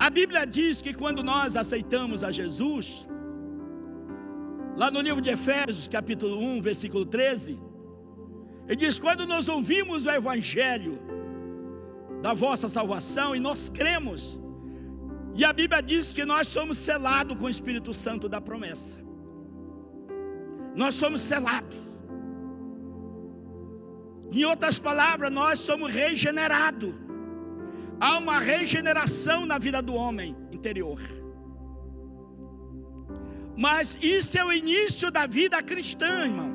a 0.05 0.09
Bíblia 0.09 0.43
diz 0.45 0.81
que 0.85 0.93
quando 1.01 1.21
nós 1.23 1.55
aceitamos 1.55 2.19
a 2.27 2.29
Jesus, 2.37 2.87
lá 4.75 4.87
no 4.91 4.99
livro 5.05 5.21
de 5.25 5.29
Efésios, 5.29 5.87
capítulo 5.87 6.35
1, 6.39 6.61
versículo 6.69 7.05
13, 7.05 7.57
ele 8.67 8.75
diz: 8.83 8.99
Quando 9.05 9.25
nós 9.25 9.47
ouvimos 9.47 10.03
o 10.05 10.11
Evangelho 10.11 10.95
da 12.21 12.33
vossa 12.33 12.67
salvação 12.67 13.29
e 13.33 13.39
nós 13.39 13.69
cremos, 13.69 14.37
e 15.39 15.45
a 15.45 15.53
Bíblia 15.53 15.81
diz 15.81 16.11
que 16.11 16.25
nós 16.25 16.49
somos 16.49 16.77
selados 16.89 17.37
com 17.37 17.45
o 17.45 17.53
Espírito 17.55 17.93
Santo 17.93 18.27
da 18.27 18.41
promessa, 18.41 18.97
nós 20.75 20.95
somos 20.95 21.21
selados. 21.21 21.79
Em 24.33 24.43
outras 24.43 24.79
palavras, 24.79 25.31
nós 25.31 25.59
somos 25.59 25.93
regenerados 25.93 26.93
há 28.03 28.17
uma 28.17 28.37
regeneração 28.37 29.45
na 29.45 29.57
vida 29.57 29.81
do 29.81 29.93
homem 29.95 30.35
interior. 30.51 31.01
Mas 33.55 33.97
isso 34.01 34.37
é 34.37 34.43
o 34.43 34.51
início 34.51 35.09
da 35.09 35.25
vida 35.25 35.63
cristã, 35.63 36.25
irmão. 36.25 36.51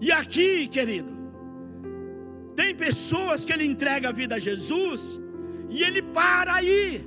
E 0.00 0.12
aqui, 0.12 0.68
querido, 0.68 1.12
tem 2.54 2.72
pessoas 2.72 3.44
que 3.44 3.52
ele 3.52 3.64
entrega 3.64 4.10
a 4.10 4.12
vida 4.12 4.36
a 4.36 4.38
Jesus 4.38 5.20
e 5.68 5.82
ele 5.82 6.00
para 6.00 6.54
aí. 6.54 7.04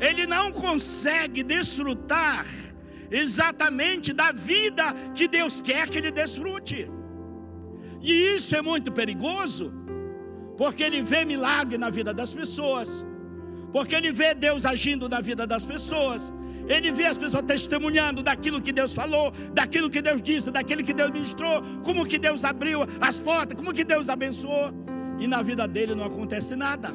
Ele 0.00 0.26
não 0.26 0.50
consegue 0.50 1.44
desfrutar 1.44 2.44
exatamente 3.08 4.12
da 4.12 4.32
vida 4.32 4.92
que 5.14 5.28
Deus 5.28 5.60
quer 5.60 5.88
que 5.88 5.98
ele 5.98 6.10
desfrute. 6.10 6.90
E 8.00 8.12
isso 8.34 8.56
é 8.56 8.62
muito 8.62 8.90
perigoso, 8.90 9.72
porque 10.62 10.84
ele 10.88 11.02
vê 11.02 11.20
milagre 11.24 11.76
na 11.76 11.90
vida 11.90 12.14
das 12.18 12.32
pessoas, 12.32 13.04
porque 13.72 13.96
ele 13.96 14.12
vê 14.12 14.28
Deus 14.32 14.64
agindo 14.64 15.08
na 15.08 15.20
vida 15.28 15.44
das 15.44 15.64
pessoas, 15.66 16.32
ele 16.68 16.92
vê 16.92 17.06
as 17.06 17.18
pessoas 17.22 17.42
testemunhando 17.42 18.22
daquilo 18.22 18.60
que 18.60 18.70
Deus 18.70 18.94
falou, 18.94 19.32
daquilo 19.52 19.90
que 19.90 20.00
Deus 20.00 20.22
disse, 20.22 20.52
daquilo 20.52 20.84
que 20.84 20.92
Deus 20.92 21.10
ministrou, 21.10 21.56
como 21.82 22.06
que 22.06 22.16
Deus 22.16 22.44
abriu 22.44 22.82
as 23.00 23.18
portas, 23.18 23.56
como 23.58 23.72
que 23.72 23.82
Deus 23.82 24.08
abençoou, 24.08 24.70
e 25.18 25.26
na 25.26 25.42
vida 25.42 25.66
dele 25.66 25.96
não 25.96 26.04
acontece 26.04 26.54
nada, 26.54 26.90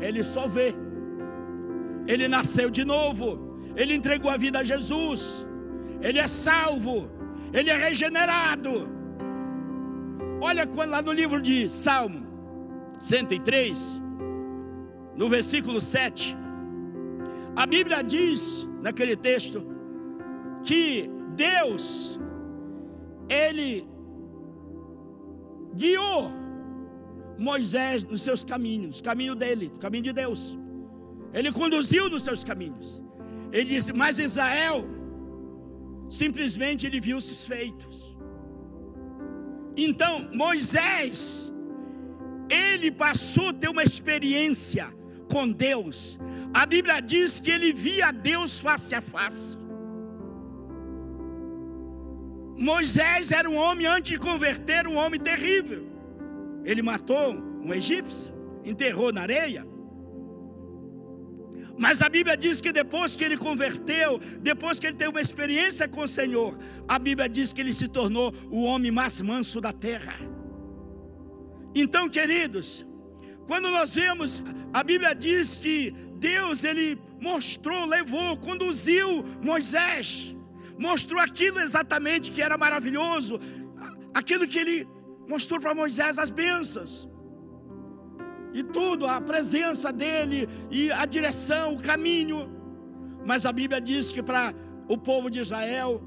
ele 0.00 0.22
só 0.22 0.46
vê, 0.46 0.72
ele 2.06 2.28
nasceu 2.28 2.70
de 2.70 2.84
novo, 2.84 3.58
ele 3.74 3.92
entregou 3.92 4.30
a 4.30 4.36
vida 4.36 4.60
a 4.60 4.64
Jesus, 4.72 5.44
ele 6.00 6.20
é 6.20 6.28
salvo, 6.28 7.10
ele 7.52 7.70
é 7.70 7.76
regenerado. 7.76 8.72
Olha 10.40 10.68
lá 10.86 11.02
no 11.02 11.12
livro 11.12 11.42
de 11.42 11.68
Salmo, 11.68 12.23
103, 12.98 14.00
no 15.16 15.28
versículo 15.28 15.80
7, 15.80 16.36
a 17.56 17.66
Bíblia 17.66 18.02
diz, 18.02 18.68
naquele 18.82 19.16
texto, 19.16 19.64
que 20.64 21.08
Deus, 21.36 22.20
Ele 23.28 23.86
guiou 25.74 26.30
Moisés 27.38 28.04
nos 28.04 28.22
seus 28.22 28.42
caminhos, 28.42 28.98
no 28.98 29.04
caminho 29.04 29.34
dele, 29.34 29.70
no 29.72 29.78
caminho 29.78 30.04
de 30.04 30.12
Deus. 30.12 30.58
Ele 31.32 31.50
conduziu 31.52 32.08
nos 32.08 32.22
seus 32.22 32.42
caminhos. 32.44 33.02
Ele 33.52 33.64
disse, 33.64 33.92
mas 33.92 34.18
Israel, 34.18 34.84
simplesmente 36.08 36.86
ele 36.86 37.00
viu 37.00 37.16
os 37.16 37.46
feitos. 37.46 38.16
Então, 39.76 40.28
Moisés 40.32 41.53
ele 42.48 42.90
passou 42.90 43.48
a 43.48 43.52
ter 43.52 43.68
uma 43.68 43.82
experiência 43.82 44.86
com 45.30 45.50
Deus. 45.50 46.18
A 46.52 46.64
Bíblia 46.66 47.00
diz 47.00 47.40
que 47.40 47.50
ele 47.50 47.72
via 47.72 48.12
Deus 48.12 48.60
face 48.60 48.94
a 48.94 49.00
face. 49.00 49.56
Moisés 52.56 53.32
era 53.32 53.50
um 53.50 53.56
homem, 53.56 53.86
antes 53.86 54.12
de 54.12 54.18
converter, 54.18 54.86
um 54.86 54.96
homem 54.96 55.18
terrível. 55.18 55.84
Ele 56.64 56.82
matou 56.82 57.34
um 57.34 57.74
egípcio, 57.74 58.32
enterrou 58.64 59.12
na 59.12 59.22
areia. 59.22 59.66
Mas 61.76 62.00
a 62.00 62.08
Bíblia 62.08 62.36
diz 62.36 62.60
que 62.60 62.72
depois 62.72 63.16
que 63.16 63.24
ele 63.24 63.36
converteu, 63.36 64.20
depois 64.40 64.78
que 64.78 64.86
ele 64.86 64.96
teve 64.96 65.10
uma 65.10 65.20
experiência 65.20 65.88
com 65.88 66.02
o 66.02 66.08
Senhor, 66.08 66.56
a 66.86 66.98
Bíblia 66.98 67.28
diz 67.28 67.52
que 67.52 67.60
ele 67.60 67.72
se 67.72 67.88
tornou 67.88 68.32
o 68.48 68.62
homem 68.62 68.92
mais 68.92 69.20
manso 69.20 69.60
da 69.60 69.72
terra. 69.72 70.14
Então, 71.74 72.08
queridos, 72.08 72.86
quando 73.46 73.70
nós 73.70 73.94
vemos, 73.94 74.42
a 74.72 74.82
Bíblia 74.82 75.14
diz 75.14 75.56
que 75.56 75.90
Deus 76.16 76.64
ele 76.64 76.98
mostrou, 77.20 77.84
levou, 77.84 78.36
conduziu 78.36 79.24
Moisés, 79.42 80.36
mostrou 80.78 81.20
aquilo 81.20 81.58
exatamente 81.60 82.30
que 82.30 82.40
era 82.40 82.56
maravilhoso, 82.56 83.40
aquilo 84.14 84.46
que 84.46 84.58
ele 84.58 84.88
mostrou 85.28 85.60
para 85.60 85.74
Moisés 85.74 86.18
as 86.18 86.30
bênçãos. 86.30 87.08
E 88.52 88.62
tudo, 88.62 89.06
a 89.06 89.20
presença 89.20 89.92
dele 89.92 90.48
e 90.70 90.92
a 90.92 91.04
direção, 91.04 91.74
o 91.74 91.82
caminho. 91.82 92.40
Mas 93.26 93.44
a 93.44 93.52
Bíblia 93.52 93.80
diz 93.80 94.12
que 94.12 94.22
para 94.22 94.54
o 94.88 94.96
povo 94.96 95.28
de 95.28 95.40
Israel, 95.40 96.00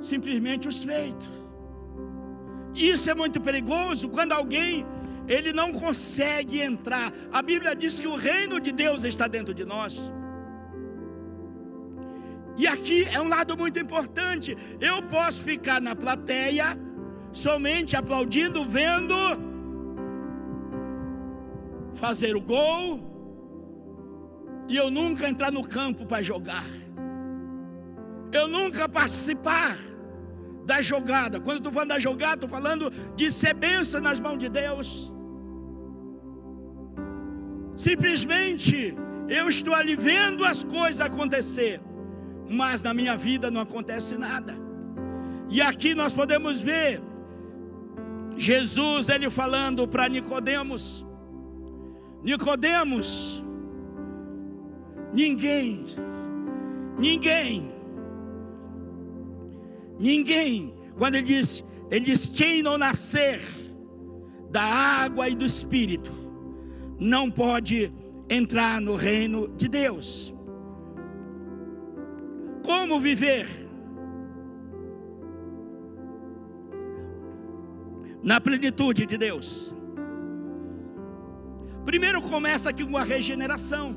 simplesmente 0.00 0.68
os 0.68 0.84
feitos. 0.84 1.41
Isso 2.74 3.10
é 3.10 3.14
muito 3.14 3.40
perigoso 3.40 4.08
quando 4.08 4.32
alguém 4.32 4.86
ele 5.28 5.52
não 5.52 5.72
consegue 5.72 6.60
entrar. 6.60 7.12
A 7.32 7.42
Bíblia 7.42 7.74
diz 7.74 8.00
que 8.00 8.06
o 8.06 8.16
reino 8.16 8.60
de 8.60 8.72
Deus 8.72 9.04
está 9.04 9.26
dentro 9.26 9.54
de 9.54 9.64
nós. 9.64 10.12
E 12.56 12.66
aqui 12.66 13.04
é 13.04 13.20
um 13.20 13.28
lado 13.28 13.56
muito 13.56 13.78
importante. 13.78 14.56
Eu 14.80 15.02
posso 15.02 15.42
ficar 15.42 15.80
na 15.80 15.94
plateia 15.94 16.78
somente 17.32 17.96
aplaudindo, 17.96 18.64
vendo 18.64 19.14
fazer 21.94 22.34
o 22.36 22.40
gol 22.40 23.12
e 24.68 24.76
eu 24.76 24.90
nunca 24.90 25.28
entrar 25.28 25.50
no 25.50 25.62
campo 25.62 26.04
para 26.04 26.22
jogar. 26.22 26.64
Eu 28.32 28.48
nunca 28.48 28.88
participar 28.88 29.76
da 30.64 30.80
jogada. 30.82 31.40
Quando 31.40 31.58
estou 31.58 31.72
falando 31.72 31.88
da 31.90 31.98
jogada, 31.98 32.34
estou 32.34 32.48
falando 32.48 32.90
de 33.16 33.30
ser 33.30 33.54
benção 33.54 34.00
nas 34.00 34.20
mãos 34.20 34.38
de 34.38 34.48
Deus. 34.48 35.12
Simplesmente 37.74 38.96
Eu 39.28 39.48
estou 39.48 39.74
ali 39.74 39.96
vendo 39.96 40.44
as 40.44 40.62
coisas 40.62 41.00
acontecer, 41.00 41.80
mas 42.48 42.82
na 42.82 42.92
minha 42.92 43.16
vida 43.16 43.50
não 43.50 43.62
acontece 43.62 44.18
nada. 44.18 44.54
E 45.48 45.60
aqui 45.62 45.94
nós 45.94 46.12
podemos 46.12 46.60
ver 46.60 47.00
Jesus 48.36 49.08
ele 49.08 49.30
falando 49.30 49.86
para 49.86 50.08
Nicodemos. 50.08 51.06
Nicodemos, 52.22 53.42
ninguém, 55.12 55.86
ninguém, 56.98 57.72
ninguém, 60.02 60.74
quando 60.98 61.14
ele 61.14 61.26
diz, 61.26 61.64
ele 61.90 62.04
diz: 62.04 62.26
quem 62.26 62.62
não 62.62 62.76
nascer 62.76 63.40
da 64.50 64.62
água 64.62 65.28
e 65.28 65.34
do 65.34 65.44
espírito, 65.44 66.12
não 66.98 67.30
pode 67.30 67.92
entrar 68.28 68.80
no 68.80 68.96
reino 68.96 69.48
de 69.48 69.68
Deus. 69.68 70.34
Como 72.64 73.00
viver? 73.00 73.48
Na 78.22 78.40
plenitude 78.40 79.04
de 79.04 79.16
Deus. 79.16 79.74
Primeiro 81.84 82.22
começa 82.22 82.70
aqui 82.70 82.84
com 82.84 82.96
a 82.96 83.02
regeneração, 83.02 83.96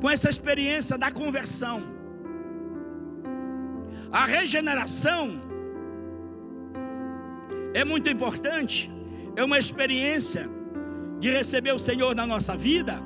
com 0.00 0.10
essa 0.10 0.28
experiência 0.28 0.98
da 0.98 1.10
conversão. 1.10 1.99
A 4.12 4.24
regeneração 4.24 5.40
é 7.72 7.84
muito 7.84 8.08
importante, 8.08 8.90
é 9.36 9.44
uma 9.44 9.58
experiência 9.58 10.48
de 11.20 11.30
receber 11.30 11.72
o 11.72 11.78
Senhor 11.78 12.14
na 12.14 12.26
nossa 12.26 12.56
vida 12.56 13.00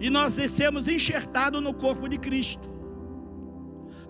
e 0.00 0.10
nós 0.10 0.34
sermos 0.50 0.88
enxertados 0.88 1.62
no 1.62 1.72
corpo 1.72 2.08
de 2.08 2.18
Cristo. 2.18 2.68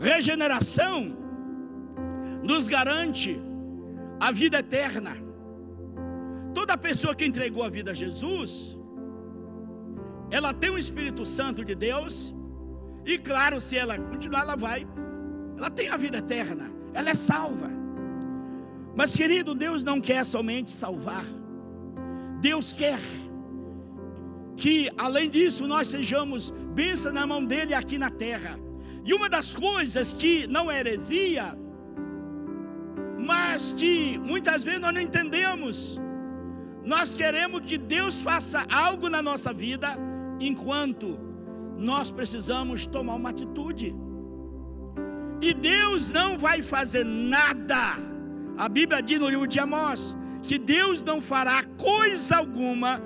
Regeneração 0.01 1.13
nos 2.43 2.67
garante 2.67 3.39
a 4.19 4.33
vida 4.33 4.59
eterna. 4.61 5.13
Toda 6.55 6.79
pessoa 6.79 7.15
que 7.15 7.27
entregou 7.27 7.63
a 7.63 7.69
vida 7.69 7.91
a 7.91 7.95
Jesus, 7.95 8.77
ela 10.31 10.55
tem 10.55 10.71
o 10.71 10.79
Espírito 10.79 11.27
Santo 11.27 11.63
de 11.63 11.75
Deus, 11.75 12.35
e 13.05 13.19
claro, 13.19 13.61
se 13.61 13.77
ela 13.77 13.99
continuar, 13.99 14.43
ela 14.43 14.57
vai, 14.57 14.87
ela 15.63 15.71
tem 15.71 15.89
a 15.89 15.97
vida 15.97 16.19
eterna, 16.19 16.73
ela 16.93 17.11
é 17.11 17.15
salva. 17.15 17.69
Mas 18.97 19.15
querido, 19.15 19.55
Deus 19.55 19.85
não 19.85 20.01
quer 20.01 20.27
somente 20.27 20.73
salvar, 20.73 21.25
Deus 22.41 22.73
quer 22.73 22.99
que 24.57 24.91
além 24.99 25.31
disso 25.31 25.69
nós 25.69 25.87
sejamos 25.87 26.51
bênção 26.51 27.13
na 27.13 27.25
mão 27.29 27.45
dele 27.45 27.75
aqui 27.75 27.97
na 27.97 28.11
terra. 28.11 28.59
E 29.05 29.15
uma 29.15 29.29
das 29.29 29.55
coisas 29.55 30.13
que 30.13 30.49
não 30.49 30.69
é 30.69 30.81
heresia, 30.81 31.57
mas 33.25 33.73
que 33.73 34.19
muitas 34.19 34.65
vezes 34.65 34.81
nós 34.81 34.93
não 34.93 35.01
entendemos, 35.01 36.01
nós 36.85 37.15
queremos 37.15 37.65
que 37.65 37.79
Deus 37.79 38.21
faça 38.21 38.67
algo 38.69 39.09
na 39.09 39.23
nossa 39.23 39.53
vida, 39.53 39.97
enquanto 40.41 41.21
nós 41.79 42.11
precisamos 42.11 42.85
tomar 42.85 43.15
uma 43.15 43.31
atitude. 43.31 43.95
E 45.43 45.53
Deus 45.53 46.13
não 46.13 46.39
vai 46.39 46.63
fazer 46.63 47.05
nada. 47.05 47.99
A 48.57 48.69
Bíblia 48.69 49.03
diz 49.03 49.19
no 49.19 49.29
livro 49.29 49.47
de 49.47 49.59
Amós 49.59 50.17
que 50.43 50.57
Deus 50.57 51.03
não 51.03 51.21
fará 51.21 51.65
coisa 51.77 52.37
alguma 52.37 53.03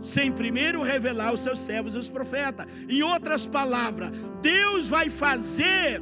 sem 0.00 0.30
primeiro 0.32 0.82
revelar 0.82 1.32
os 1.32 1.40
seus 1.40 1.58
servos 1.58 1.94
os 1.94 2.08
profetas. 2.08 2.66
Em 2.88 3.02
outras 3.02 3.46
palavras, 3.46 4.10
Deus 4.40 4.88
vai 4.88 5.10
fazer 5.10 6.00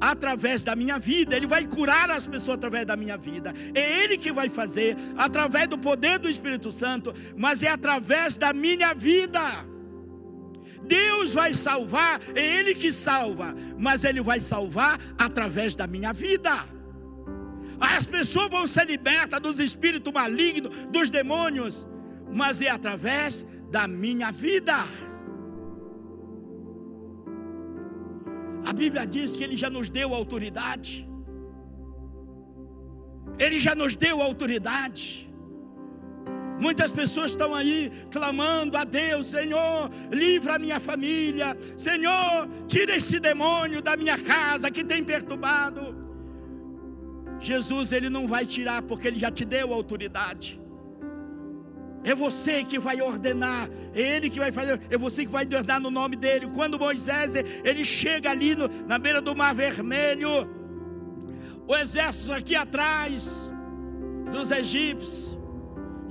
através 0.00 0.64
da 0.64 0.74
minha 0.74 0.98
vida, 0.98 1.36
Ele 1.36 1.46
vai 1.46 1.64
curar 1.64 2.10
as 2.10 2.26
pessoas 2.26 2.56
através 2.56 2.84
da 2.86 2.96
minha 2.96 3.16
vida, 3.16 3.54
é 3.72 4.02
Ele 4.02 4.16
que 4.16 4.32
vai 4.32 4.48
fazer, 4.48 4.96
através 5.16 5.68
do 5.68 5.78
poder 5.78 6.18
do 6.18 6.28
Espírito 6.28 6.72
Santo, 6.72 7.14
mas 7.36 7.62
é 7.62 7.68
através 7.68 8.36
da 8.36 8.52
minha 8.52 8.94
vida. 8.94 9.40
Deus 10.86 11.32
vai 11.32 11.52
salvar, 11.52 12.20
é 12.34 12.58
Ele 12.58 12.74
que 12.74 12.92
salva, 12.92 13.54
mas 13.78 14.04
Ele 14.04 14.20
vai 14.20 14.40
salvar 14.40 14.98
através 15.18 15.74
da 15.74 15.86
minha 15.86 16.12
vida. 16.12 16.64
As 17.80 18.06
pessoas 18.06 18.48
vão 18.48 18.66
ser 18.66 18.86
libertas 18.86 19.40
dos 19.40 19.58
espíritos 19.58 20.12
malignos, 20.12 20.74
dos 20.88 21.10
demônios, 21.10 21.86
mas 22.32 22.60
é 22.60 22.70
através 22.70 23.46
da 23.70 23.88
minha 23.88 24.30
vida. 24.30 24.76
A 28.64 28.72
Bíblia 28.72 29.04
diz 29.06 29.34
que 29.36 29.42
Ele 29.42 29.56
já 29.56 29.68
nos 29.68 29.90
deu 29.90 30.14
autoridade. 30.14 31.08
Ele 33.38 33.58
já 33.58 33.74
nos 33.74 33.96
deu 33.96 34.22
autoridade. 34.22 35.31
Muitas 36.62 36.92
pessoas 36.92 37.32
estão 37.32 37.52
aí 37.60 37.90
clamando 38.10 38.76
a 38.76 38.84
Deus: 38.84 39.26
Senhor, 39.26 39.90
livra 40.12 40.54
a 40.54 40.58
minha 40.64 40.78
família. 40.78 41.56
Senhor, 41.76 42.48
tira 42.68 42.94
esse 42.94 43.18
demônio 43.18 43.82
da 43.82 43.96
minha 43.96 44.16
casa 44.16 44.70
que 44.70 44.84
tem 44.84 45.02
perturbado. 45.02 45.82
Jesus, 47.40 47.90
Ele 47.90 48.08
não 48.08 48.28
vai 48.28 48.46
tirar, 48.46 48.80
porque 48.82 49.08
Ele 49.08 49.18
já 49.18 49.30
te 49.38 49.44
deu 49.44 49.74
autoridade. 49.74 50.60
É 52.04 52.14
você 52.14 52.64
que 52.64 52.78
vai 52.78 53.02
ordenar, 53.02 53.68
é 53.92 54.00
Ele 54.00 54.30
que 54.30 54.38
vai 54.38 54.52
fazer, 54.52 54.80
é 54.88 54.96
você 54.96 55.24
que 55.26 55.32
vai 55.32 55.44
ordenar 55.44 55.80
no 55.80 55.90
nome 55.90 56.14
dEle. 56.14 56.46
Quando 56.46 56.78
Moisés 56.78 57.34
ele 57.64 57.84
chega 57.84 58.30
ali 58.30 58.54
no, 58.54 58.68
na 58.86 58.98
beira 58.98 59.20
do 59.20 59.34
Mar 59.34 59.52
Vermelho, 59.52 60.48
o 61.66 61.76
exército 61.76 62.32
aqui 62.32 62.54
atrás 62.54 63.50
dos 64.30 64.50
egípcios, 64.52 65.41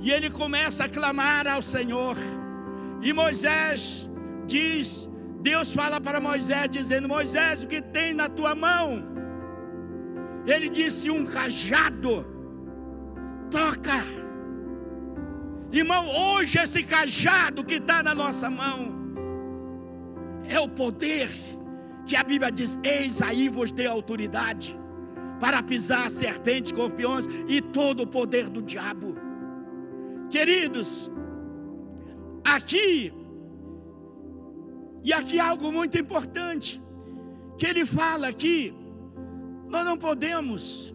e 0.02 0.10
ele 0.10 0.28
começa 0.28 0.84
a 0.84 0.88
clamar 0.88 1.46
ao 1.46 1.62
Senhor. 1.62 2.16
E 3.00 3.12
Moisés 3.12 4.10
diz: 4.46 5.08
Deus 5.40 5.72
fala 5.72 6.00
para 6.00 6.20
Moisés, 6.20 6.68
dizendo: 6.68 7.08
Moisés, 7.08 7.64
o 7.64 7.68
que 7.68 7.80
tem 7.80 8.12
na 8.12 8.28
tua 8.28 8.54
mão? 8.54 9.04
Ele 10.46 10.68
disse: 10.68 11.10
Um 11.10 11.24
cajado, 11.24 12.26
toca 13.50 13.98
Irmão, 15.72 16.06
hoje 16.06 16.58
esse 16.58 16.82
cajado 16.82 17.64
que 17.64 17.76
está 17.76 18.02
na 18.02 18.14
nossa 18.14 18.50
mão 18.50 18.92
é 20.46 20.60
o 20.60 20.68
poder 20.68 21.30
que 22.04 22.14
a 22.14 22.22
Bíblia 22.22 22.52
diz: 22.52 22.78
Eis 22.84 23.22
aí 23.22 23.48
vos 23.48 23.72
dei 23.72 23.86
autoridade 23.86 24.78
para 25.40 25.62
pisar 25.62 26.10
serpentes, 26.10 26.72
escorpiões 26.72 27.26
e 27.48 27.62
todo 27.62 28.02
o 28.02 28.06
poder 28.06 28.50
do 28.50 28.60
diabo. 28.60 29.16
Queridos, 30.32 31.10
aqui, 32.42 33.12
e 35.04 35.12
aqui 35.12 35.38
algo 35.38 35.70
muito 35.70 35.98
importante, 35.98 36.80
que 37.58 37.66
ele 37.66 37.84
fala 37.84 38.28
aqui, 38.28 38.74
nós 39.68 39.84
não 39.84 39.98
podemos, 39.98 40.94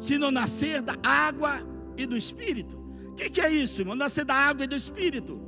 se 0.00 0.18
não 0.18 0.32
nascer 0.32 0.82
da 0.82 0.96
água 1.00 1.60
e 1.96 2.04
do 2.04 2.16
Espírito. 2.16 2.76
O 3.06 3.14
que, 3.14 3.30
que 3.30 3.40
é 3.40 3.48
isso, 3.48 3.82
irmão? 3.82 3.94
Nascer 3.94 4.24
da 4.24 4.34
água 4.34 4.64
e 4.64 4.66
do 4.66 4.74
Espírito. 4.74 5.40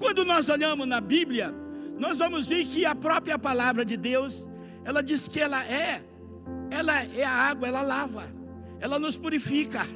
Quando 0.00 0.24
nós 0.24 0.48
olhamos 0.48 0.88
na 0.88 1.00
Bíblia, 1.00 1.54
nós 1.96 2.18
vamos 2.18 2.48
ver 2.48 2.66
que 2.66 2.84
a 2.84 2.96
própria 2.96 3.38
palavra 3.38 3.84
de 3.84 3.96
Deus, 3.96 4.48
ela 4.84 5.00
diz 5.00 5.28
que 5.28 5.38
ela 5.38 5.64
é, 5.64 6.02
ela 6.72 7.04
é 7.04 7.22
a 7.22 7.30
água, 7.30 7.68
ela 7.68 7.82
lava, 7.82 8.24
ela 8.80 8.98
nos 8.98 9.16
purifica. 9.16 9.86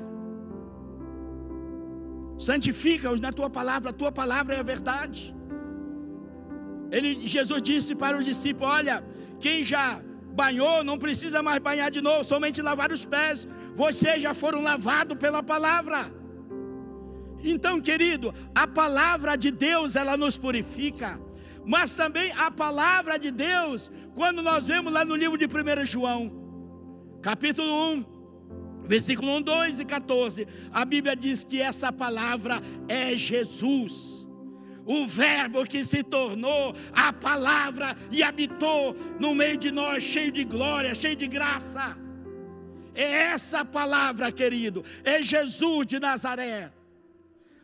Santifica-os 2.39 3.21
na 3.21 3.33
tua 3.33 3.49
palavra, 3.49 3.91
a 3.91 3.93
tua 3.93 4.13
palavra 4.13 4.55
é 4.55 4.61
a 4.61 4.63
verdade. 4.63 5.35
Ele, 6.91 7.27
Jesus 7.27 7.63
disse 7.63 7.95
para 7.95 8.19
os 8.19 8.25
discípulos: 8.25 8.73
Olha, 8.73 9.05
quem 9.41 9.65
já 9.65 10.01
banhou 10.33 10.85
não 10.85 10.99
precisa 10.99 11.43
mais 11.43 11.59
banhar 11.59 11.91
de 11.91 12.03
novo, 12.03 12.23
somente 12.23 12.61
lavar 12.61 12.93
os 12.93 13.05
pés. 13.05 13.49
Vocês 13.75 14.23
já 14.23 14.35
foram 14.35 14.63
lavados 14.63 15.17
pela 15.17 15.43
palavra. 15.43 16.13
Então, 17.43 17.81
querido, 17.81 18.35
a 18.55 18.67
palavra 18.67 19.37
de 19.37 19.51
Deus 19.51 19.97
ela 19.97 20.17
nos 20.17 20.37
purifica, 20.37 21.21
mas 21.65 21.95
também 21.95 22.33
a 22.33 22.51
palavra 22.51 23.19
de 23.19 23.31
Deus, 23.31 23.91
quando 24.15 24.43
nós 24.43 24.67
vemos 24.67 24.93
lá 24.93 25.05
no 25.05 25.17
livro 25.17 25.39
de 25.39 25.47
1 25.47 25.85
João, 25.85 26.33
capítulo 27.23 27.73
1, 27.93 28.16
versículo 28.87 29.37
1, 29.37 29.43
2 29.43 29.81
e 29.81 29.85
14, 29.85 30.47
a 30.73 30.85
Bíblia 30.85 31.17
diz 31.17 31.45
que 31.45 31.61
essa 31.61 31.93
palavra 31.93 32.61
é 32.89 33.17
Jesus. 33.17 34.27
O 34.85 35.07
Verbo 35.07 35.67
que 35.67 35.85
se 35.85 36.05
tornou 36.05 36.75
a 36.93 37.13
palavra 37.13 37.97
e 38.11 38.23
habitou 38.23 38.97
no 39.19 39.35
meio 39.35 39.57
de 39.57 39.73
nós, 39.73 40.05
cheio 40.05 40.31
de 40.31 40.45
glória, 40.45 40.95
cheio 40.95 41.17
de 41.17 41.27
graça. 41.27 41.97
É 42.95 43.03
essa 43.33 43.65
palavra, 43.65 44.31
querido, 44.31 44.85
é 45.05 45.21
Jesus 45.21 45.87
de 45.87 45.99
Nazaré 45.99 46.73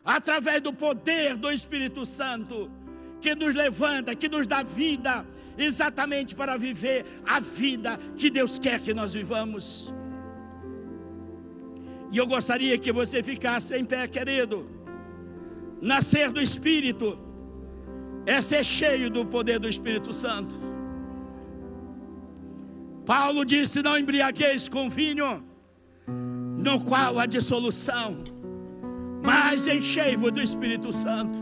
através 0.03 0.61
do 0.61 0.73
poder 0.73 1.35
do 1.37 1.49
Espírito 1.49 2.05
Santo, 2.05 2.69
que 3.21 3.33
nos 3.35 3.55
levanta, 3.55 4.15
que 4.15 4.27
nos 4.27 4.45
dá 4.45 4.63
vida, 4.63 5.25
exatamente 5.57 6.35
para 6.35 6.57
viver 6.57 7.05
a 7.25 7.39
vida 7.39 7.97
que 8.17 8.29
Deus 8.29 8.59
quer 8.59 8.81
que 8.81 8.93
nós 8.93 9.13
vivamos. 9.13 9.93
E 12.13 12.17
eu 12.19 12.27
gostaria 12.27 12.77
que 12.77 12.91
você 12.91 13.23
ficasse 13.23 13.75
em 13.75 13.83
pé, 13.83 14.07
querido. 14.07 14.57
Nascer 15.81 16.29
do 16.29 16.39
Espírito 16.39 17.17
é 18.23 18.39
ser 18.39 18.63
cheio 18.63 19.09
do 19.09 19.25
poder 19.25 19.57
do 19.57 19.67
Espírito 19.67 20.13
Santo. 20.13 20.53
Paulo 23.03 23.43
disse: 23.43 23.81
Não 23.81 23.97
embriagueis 23.97 24.69
com 24.69 24.91
vinho, 24.91 25.43
no 26.65 26.75
qual 26.85 27.17
há 27.17 27.25
dissolução, 27.25 28.23
mas 29.23 29.65
enchei-vos 29.65 30.31
do 30.31 30.41
Espírito 30.41 30.93
Santo. 30.93 31.39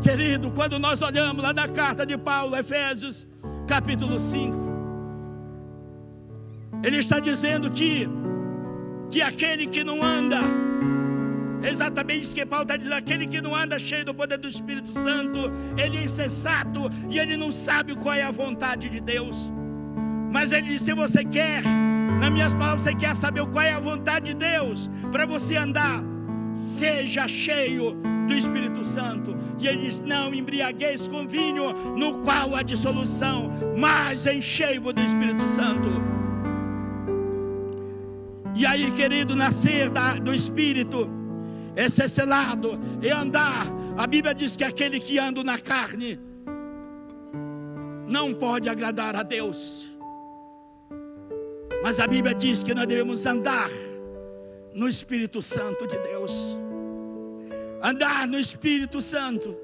Querido, 0.00 0.50
quando 0.52 0.78
nós 0.78 1.02
olhamos 1.02 1.42
lá 1.42 1.52
na 1.52 1.68
carta 1.68 2.06
de 2.06 2.16
Paulo, 2.16 2.56
Efésios, 2.56 3.26
capítulo 3.68 4.18
5, 4.18 4.65
ele 6.82 6.98
está 6.98 7.18
dizendo 7.18 7.70
que, 7.70 8.08
que 9.10 9.22
aquele 9.22 9.66
que 9.66 9.82
não 9.82 10.02
anda, 10.02 10.40
exatamente 11.62 12.22
isso 12.22 12.34
que 12.34 12.46
Paulo 12.46 12.62
está 12.62 12.76
dizendo: 12.76 12.94
aquele 12.94 13.26
que 13.26 13.40
não 13.40 13.54
anda 13.54 13.78
cheio 13.78 14.04
do 14.04 14.14
poder 14.14 14.38
do 14.38 14.48
Espírito 14.48 14.90
Santo, 14.90 15.38
ele 15.76 15.98
é 15.98 16.04
insensato 16.04 16.90
e 17.08 17.18
ele 17.18 17.36
não 17.36 17.50
sabe 17.50 17.94
qual 17.94 18.14
é 18.14 18.22
a 18.22 18.30
vontade 18.30 18.88
de 18.88 19.00
Deus. 19.00 19.50
Mas 20.32 20.52
ele 20.52 20.68
diz: 20.68 20.82
se 20.82 20.92
você 20.92 21.24
quer, 21.24 21.62
nas 22.20 22.32
minhas 22.32 22.54
palavras, 22.54 22.82
você 22.82 22.94
quer 22.94 23.14
saber 23.14 23.46
qual 23.46 23.64
é 23.64 23.72
a 23.72 23.80
vontade 23.80 24.26
de 24.26 24.34
Deus 24.34 24.90
para 25.10 25.26
você 25.26 25.56
andar, 25.56 26.02
seja 26.60 27.26
cheio 27.28 27.96
do 28.26 28.34
Espírito 28.34 28.84
Santo. 28.84 29.36
E 29.58 29.66
ele 29.66 29.82
diz: 29.82 30.02
Não 30.02 30.34
embriagueis 30.34 31.08
com 31.08 31.26
vinho, 31.26 31.72
no 31.96 32.20
qual 32.20 32.54
há 32.54 32.62
dissolução, 32.62 33.50
mas 33.76 34.26
enchei-vos 34.26 34.92
do 34.92 35.00
Espírito 35.00 35.46
Santo. 35.46 36.15
E 38.56 38.64
aí, 38.64 38.90
querido, 38.90 39.36
nascer 39.36 39.90
da, 39.90 40.14
do 40.14 40.32
Espírito 40.32 41.06
é 41.76 41.90
ser 41.90 42.08
selado, 42.08 42.80
é 43.02 43.10
andar. 43.10 43.66
A 43.98 44.06
Bíblia 44.06 44.34
diz 44.34 44.56
que 44.56 44.64
aquele 44.64 44.98
que 44.98 45.18
anda 45.18 45.44
na 45.44 45.58
carne 45.58 46.18
não 48.08 48.32
pode 48.32 48.66
agradar 48.70 49.14
a 49.14 49.22
Deus. 49.22 49.86
Mas 51.82 52.00
a 52.00 52.06
Bíblia 52.06 52.34
diz 52.34 52.62
que 52.62 52.72
nós 52.72 52.86
devemos 52.86 53.26
andar 53.26 53.68
no 54.72 54.88
Espírito 54.88 55.42
Santo 55.42 55.86
de 55.86 55.98
Deus. 55.98 56.56
Andar 57.82 58.26
no 58.26 58.38
Espírito 58.38 59.02
Santo. 59.02 59.54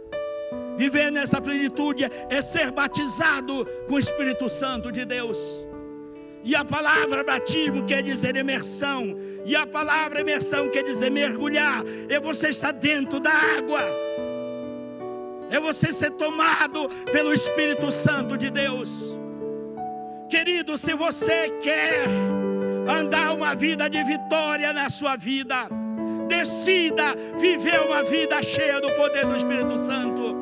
Viver 0.76 1.10
nessa 1.10 1.40
plenitude 1.40 2.04
é 2.28 2.42
ser 2.42 2.70
batizado 2.70 3.66
com 3.88 3.94
o 3.94 3.98
Espírito 3.98 4.50
Santo 4.50 4.92
de 4.92 5.06
Deus. 5.06 5.66
E 6.44 6.56
a 6.56 6.64
palavra 6.64 7.22
batismo 7.22 7.84
quer 7.84 8.02
dizer 8.02 8.34
imersão. 8.36 9.16
E 9.44 9.54
a 9.54 9.66
palavra 9.66 10.20
imersão 10.20 10.68
quer 10.68 10.82
dizer 10.82 11.10
mergulhar. 11.10 11.82
É 12.08 12.18
você 12.18 12.48
estar 12.48 12.72
dentro 12.72 13.20
da 13.20 13.30
água. 13.30 13.80
É 15.50 15.60
você 15.60 15.92
ser 15.92 16.10
tomado 16.12 16.88
pelo 17.12 17.32
Espírito 17.32 17.92
Santo 17.92 18.36
de 18.36 18.50
Deus. 18.50 19.14
Querido, 20.28 20.76
se 20.78 20.94
você 20.94 21.50
quer 21.62 22.06
andar 22.88 23.34
uma 23.34 23.54
vida 23.54 23.88
de 23.88 24.02
vitória 24.02 24.72
na 24.72 24.88
sua 24.88 25.14
vida, 25.14 25.68
decida 26.26 27.14
viver 27.38 27.80
uma 27.82 28.02
vida 28.02 28.42
cheia 28.42 28.80
do 28.80 28.90
poder 28.92 29.26
do 29.26 29.36
Espírito 29.36 29.78
Santo. 29.78 30.34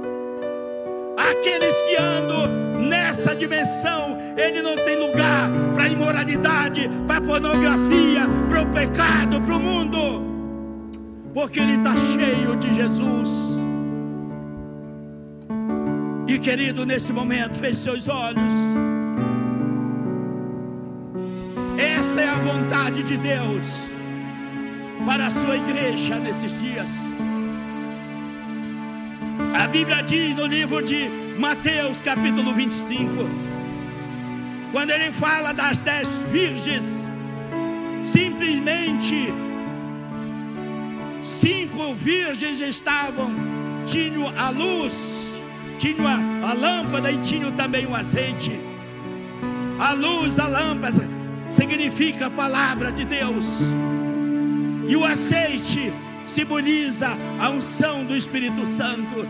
Aqueles 1.16 1.82
que 1.82 1.96
andam 1.96 2.46
nessa 2.80 3.34
dimensão, 3.34 4.16
ele 4.36 4.62
não 4.62 4.76
tem 4.76 4.96
lugar 4.96 5.50
para 5.80 5.88
imoralidade, 5.88 6.90
para 7.06 7.22
pornografia, 7.22 8.28
para 8.50 8.62
o 8.62 8.66
pecado, 8.66 9.40
para 9.40 9.56
o 9.56 9.58
mundo, 9.58 9.98
porque 11.32 11.58
ele 11.58 11.76
está 11.78 11.96
cheio 11.96 12.54
de 12.56 12.74
Jesus. 12.74 13.58
E 16.28 16.38
querido, 16.38 16.84
nesse 16.84 17.14
momento, 17.14 17.54
feche 17.56 17.76
seus 17.76 18.08
olhos. 18.08 18.54
Essa 21.78 22.20
é 22.20 22.28
a 22.28 22.34
vontade 22.34 23.02
de 23.02 23.16
Deus 23.16 23.90
para 25.06 25.28
a 25.28 25.30
sua 25.30 25.56
igreja 25.56 26.16
nesses 26.16 26.60
dias. 26.60 27.08
A 29.58 29.66
Bíblia 29.66 30.02
diz 30.02 30.36
no 30.36 30.44
livro 30.44 30.82
de 30.82 31.08
Mateus 31.38 32.02
capítulo 32.02 32.52
25, 32.52 33.49
quando 34.72 34.90
ele 34.90 35.12
fala 35.12 35.52
das 35.52 35.78
dez 35.78 36.24
virgens, 36.30 37.08
simplesmente 38.04 39.32
cinco 41.22 41.94
virgens 41.94 42.60
estavam, 42.60 43.30
tinham 43.84 44.32
a 44.38 44.50
luz, 44.50 45.32
tinham 45.76 46.06
a, 46.06 46.50
a 46.50 46.52
lâmpada 46.52 47.10
e 47.10 47.18
tinham 47.18 47.52
também 47.52 47.86
o 47.86 47.94
azeite. 47.94 48.52
A 49.78 49.92
luz, 49.92 50.38
a 50.38 50.46
lâmpada, 50.46 51.08
significa 51.50 52.26
a 52.26 52.30
palavra 52.30 52.92
de 52.92 53.04
Deus, 53.04 53.62
e 54.86 54.94
o 54.94 55.04
azeite 55.04 55.92
simboliza 56.26 57.08
a 57.40 57.48
unção 57.50 58.04
do 58.04 58.14
Espírito 58.14 58.64
Santo. 58.64 59.26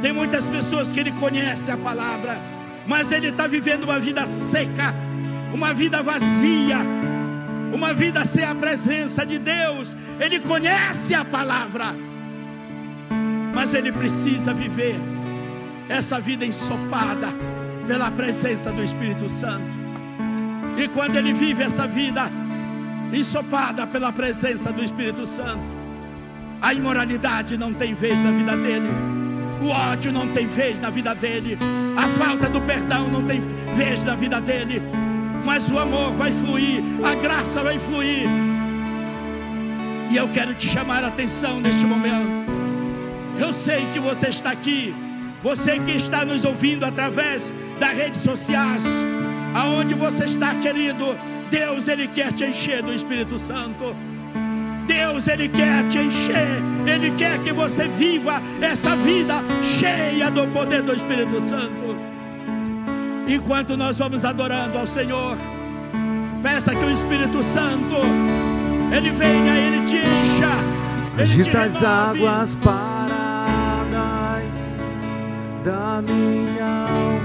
Tem 0.00 0.12
muitas 0.12 0.46
pessoas 0.46 0.92
que 0.92 1.00
ele 1.00 1.12
conhece 1.12 1.72
a 1.72 1.76
palavra, 1.76 2.38
mas 2.88 3.12
ele 3.12 3.28
está 3.28 3.46
vivendo 3.46 3.84
uma 3.84 4.00
vida 4.00 4.24
seca, 4.24 4.94
uma 5.52 5.74
vida 5.74 6.02
vazia, 6.02 6.78
uma 7.72 7.92
vida 7.92 8.24
sem 8.24 8.44
a 8.44 8.54
presença 8.54 9.26
de 9.26 9.38
Deus. 9.38 9.94
Ele 10.18 10.40
conhece 10.40 11.14
a 11.14 11.22
palavra, 11.22 11.94
mas 13.54 13.74
ele 13.74 13.92
precisa 13.92 14.54
viver 14.54 14.96
essa 15.86 16.18
vida 16.18 16.46
ensopada 16.46 17.28
pela 17.86 18.10
presença 18.10 18.72
do 18.72 18.82
Espírito 18.82 19.28
Santo. 19.28 19.88
E 20.78 20.88
quando 20.88 21.16
ele 21.16 21.34
vive 21.34 21.62
essa 21.62 21.86
vida 21.86 22.30
ensopada 23.12 23.86
pela 23.86 24.10
presença 24.12 24.72
do 24.72 24.82
Espírito 24.82 25.26
Santo, 25.26 25.62
a 26.60 26.72
imoralidade 26.72 27.58
não 27.58 27.74
tem 27.74 27.92
vez 27.92 28.22
na 28.22 28.30
vida 28.30 28.56
dele 28.56 29.27
o 29.60 29.68
ódio 29.68 30.12
não 30.12 30.28
tem 30.28 30.46
vez 30.46 30.78
na 30.78 30.90
vida 30.90 31.14
dele. 31.14 31.58
A 31.96 32.08
falta 32.08 32.48
do 32.48 32.60
perdão 32.60 33.08
não 33.08 33.24
tem 33.24 33.40
vez 33.76 34.04
na 34.04 34.14
vida 34.14 34.40
dele. 34.40 34.82
Mas 35.44 35.70
o 35.70 35.78
amor 35.78 36.12
vai 36.12 36.30
fluir, 36.30 36.82
a 37.04 37.14
graça 37.14 37.62
vai 37.62 37.78
fluir. 37.78 38.28
E 40.10 40.16
eu 40.16 40.28
quero 40.28 40.54
te 40.54 40.68
chamar 40.68 41.04
a 41.04 41.08
atenção 41.08 41.60
neste 41.60 41.84
momento. 41.84 42.48
Eu 43.38 43.52
sei 43.52 43.86
que 43.92 44.00
você 44.00 44.28
está 44.28 44.50
aqui, 44.50 44.94
você 45.42 45.78
que 45.78 45.92
está 45.92 46.24
nos 46.24 46.44
ouvindo 46.44 46.84
através 46.84 47.52
das 47.78 47.96
redes 47.96 48.20
sociais, 48.20 48.84
aonde 49.54 49.94
você 49.94 50.24
está, 50.24 50.54
querido, 50.54 51.16
Deus 51.50 51.88
ele 51.88 52.08
quer 52.08 52.32
te 52.32 52.44
encher 52.44 52.82
do 52.82 52.92
Espírito 52.92 53.38
Santo. 53.38 53.96
Deus, 54.88 55.28
Ele 55.28 55.48
quer 55.48 55.86
te 55.86 55.98
encher, 55.98 56.48
Ele 56.86 57.10
quer 57.12 57.38
que 57.40 57.52
você 57.52 57.86
viva 57.86 58.42
essa 58.60 58.96
vida 58.96 59.44
cheia 59.62 60.30
do 60.30 60.48
poder 60.48 60.82
do 60.82 60.94
Espírito 60.94 61.40
Santo. 61.40 61.96
Enquanto 63.28 63.76
nós 63.76 63.98
vamos 63.98 64.24
adorando 64.24 64.78
ao 64.78 64.86
Senhor, 64.86 65.36
peça 66.42 66.74
que 66.74 66.82
o 66.84 66.90
Espírito 66.90 67.42
Santo, 67.42 67.96
Ele 68.90 69.10
venha, 69.10 69.54
Ele 69.54 69.84
te 69.84 69.96
encha, 69.96 70.50
Ele 71.14 71.22
Agita 71.22 71.50
te 71.50 71.56
as 71.58 71.84
águas 71.84 72.54
paradas 72.54 72.88
da 75.62 76.02
minha 76.02 77.17